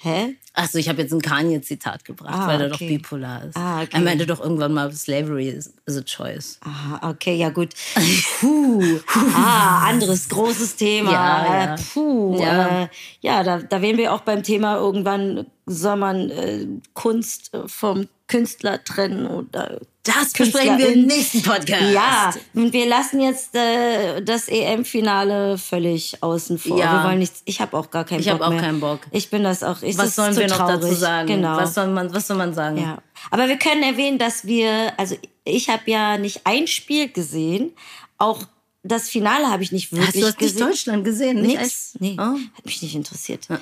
[0.02, 0.38] Hä?
[0.54, 2.86] Achso, ich habe jetzt ein Kanye-Zitat gebracht, Ah, weil er okay.
[2.86, 3.58] doch bipolar ist.
[3.58, 3.90] Ah, okay.
[3.92, 6.58] Er meinte doch irgendwann mal, Slavery is, is a choice.
[6.62, 7.74] Aha, okay, ja gut.
[8.40, 9.00] Puh.
[9.36, 11.12] Ah, anderes großes Thema.
[11.12, 11.76] Ja, ja.
[11.76, 12.40] Äh, Puh.
[12.40, 12.84] Ja.
[12.84, 12.88] Äh,
[13.20, 18.08] ja, da, da wären wir auch beim Thema, irgendwann soll man äh, Kunst äh, vom
[18.28, 19.82] Künstler trennen oder
[20.16, 21.92] Das besprechen wir im nächsten Podcast.
[21.94, 26.78] Ja, und wir lassen jetzt äh, das EM-Finale völlig außen vor.
[26.80, 27.02] Ja.
[27.04, 27.42] Wir wollen nichts.
[27.46, 28.62] Ich habe auch gar keinen Ich Bock auch mehr.
[28.62, 29.00] keinen Bock.
[29.12, 29.82] Ich bin das auch.
[29.82, 30.82] Ich, das Was ist sollen wir noch traurig.
[30.82, 31.28] dazu sagen?
[31.28, 31.58] Genau.
[31.58, 32.78] Was soll man, was soll man sagen?
[32.78, 32.98] Ja.
[33.32, 37.72] Aber wir können erwähnen, dass wir, also ich habe ja nicht ein Spiel gesehen,
[38.18, 38.44] auch
[38.82, 40.68] das Finale habe ich nicht wirklich Hast du hast nicht gesehen.
[40.68, 41.42] Deutschland gesehen?
[41.42, 41.62] Nicht Nix.
[41.62, 42.38] als- Nee, Oh.
[42.56, 43.48] hat mich nicht interessiert.
[43.50, 43.60] Ja.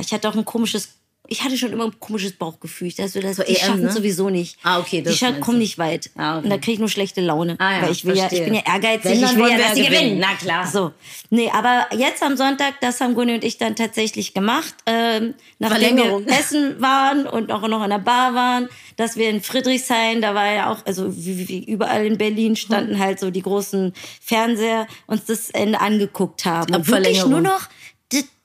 [0.00, 0.90] ich hatte auch ein komisches,
[1.30, 2.92] ich hatte schon immer ein komisches Bauchgefühl.
[2.98, 3.92] Also das, Zur die EM, schaffen ne?
[3.92, 4.58] sowieso nicht.
[4.64, 6.10] Ah, okay, das Die kommen nicht weit.
[6.16, 6.44] Ah, okay.
[6.44, 7.54] Und da kriege ich nur schlechte Laune.
[7.60, 9.74] Ah, ja, weil ich will ja, ich bin ja ehrgeizig, Wenn, ich will ja, dass
[9.76, 10.18] sie gewinnen.
[10.18, 10.66] Na klar.
[10.66, 10.90] So.
[11.30, 15.98] Nee, aber jetzt am Sonntag, das haben Gunni und ich dann tatsächlich gemacht, ähm, nachdem
[15.98, 20.34] wir essen waren und auch noch in der Bar waren, dass wir in Friedrichshain, da
[20.34, 24.88] war ja auch, also wie, wie überall in Berlin standen halt so die großen Fernseher,
[25.06, 26.74] uns das Ende angeguckt haben.
[26.74, 27.68] Ab Und wirklich nur noch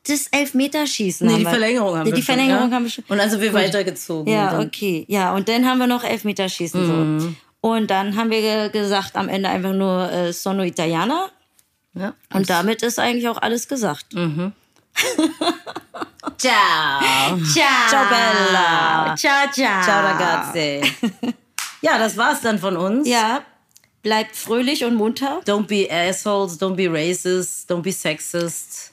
[0.07, 1.27] das, Elfmeterschießen.
[1.27, 1.45] Nee, die.
[1.45, 2.75] Verlängerung haben wir die schon, Verlängerung ja?
[2.75, 3.03] haben wir schon.
[3.07, 3.59] Und also wir Gut.
[3.61, 4.31] weitergezogen.
[4.31, 5.05] Ja, okay.
[5.07, 7.33] Ja, und dann haben wir noch Elfmeterschießen so.
[7.67, 11.29] Und dann haben wir ge- gesagt, am Ende einfach nur äh, Sono Italiana.
[11.93, 12.13] Ja.
[12.33, 14.05] Und damit ist eigentlich auch alles gesagt.
[16.37, 17.37] Ciao.
[17.53, 17.87] Ciao.
[17.89, 19.15] Ciao, Bella.
[19.17, 19.81] Ciao, ciao.
[19.83, 20.81] Ciao, ragazzi.
[21.81, 23.07] ja, das war's dann von uns.
[23.07, 23.41] Ja,
[24.03, 25.41] bleibt fröhlich und munter.
[25.45, 28.91] Don't be assholes, don't be racist, don't be sexist.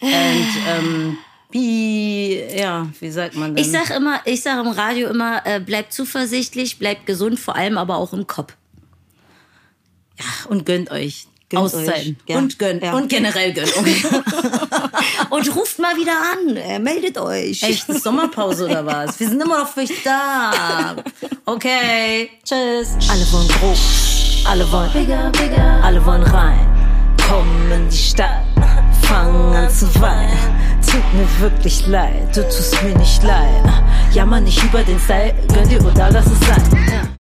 [0.00, 1.18] And um,
[1.50, 3.64] be, ja, wie sagt man denn?
[3.64, 7.78] Ich sag immer, ich sag im Radio immer, äh, bleibt zuversichtlich, bleibt gesund, vor allem
[7.78, 8.54] aber auch im Kopf.
[10.48, 11.26] und gönnt euch.
[11.50, 12.16] Gönnt Auszeiten.
[12.26, 12.38] euch, ja.
[12.38, 12.82] Und gönnt.
[12.82, 12.94] Ja.
[12.94, 13.76] Und generell gönnt.
[13.76, 14.02] Okay.
[15.30, 17.62] Und ruft mal wieder an, äh, meldet euch.
[17.62, 19.18] Echt, ist Sommerpause oder was?
[19.18, 20.96] Wir sind immer noch für euch da.
[21.44, 22.30] Okay.
[22.44, 22.90] Tschüss.
[23.10, 26.66] Alle wollen groß, alle wollen bigger, bigger, alle wollen rein.
[27.28, 28.44] Kommen in die Stadt,
[29.14, 30.38] fangen an zu weinen.
[30.84, 33.64] Tut mir wirklich leid, du tust mir nicht leid.
[34.12, 37.14] Jammer nicht über den Style, gönn dir oder lass es sein.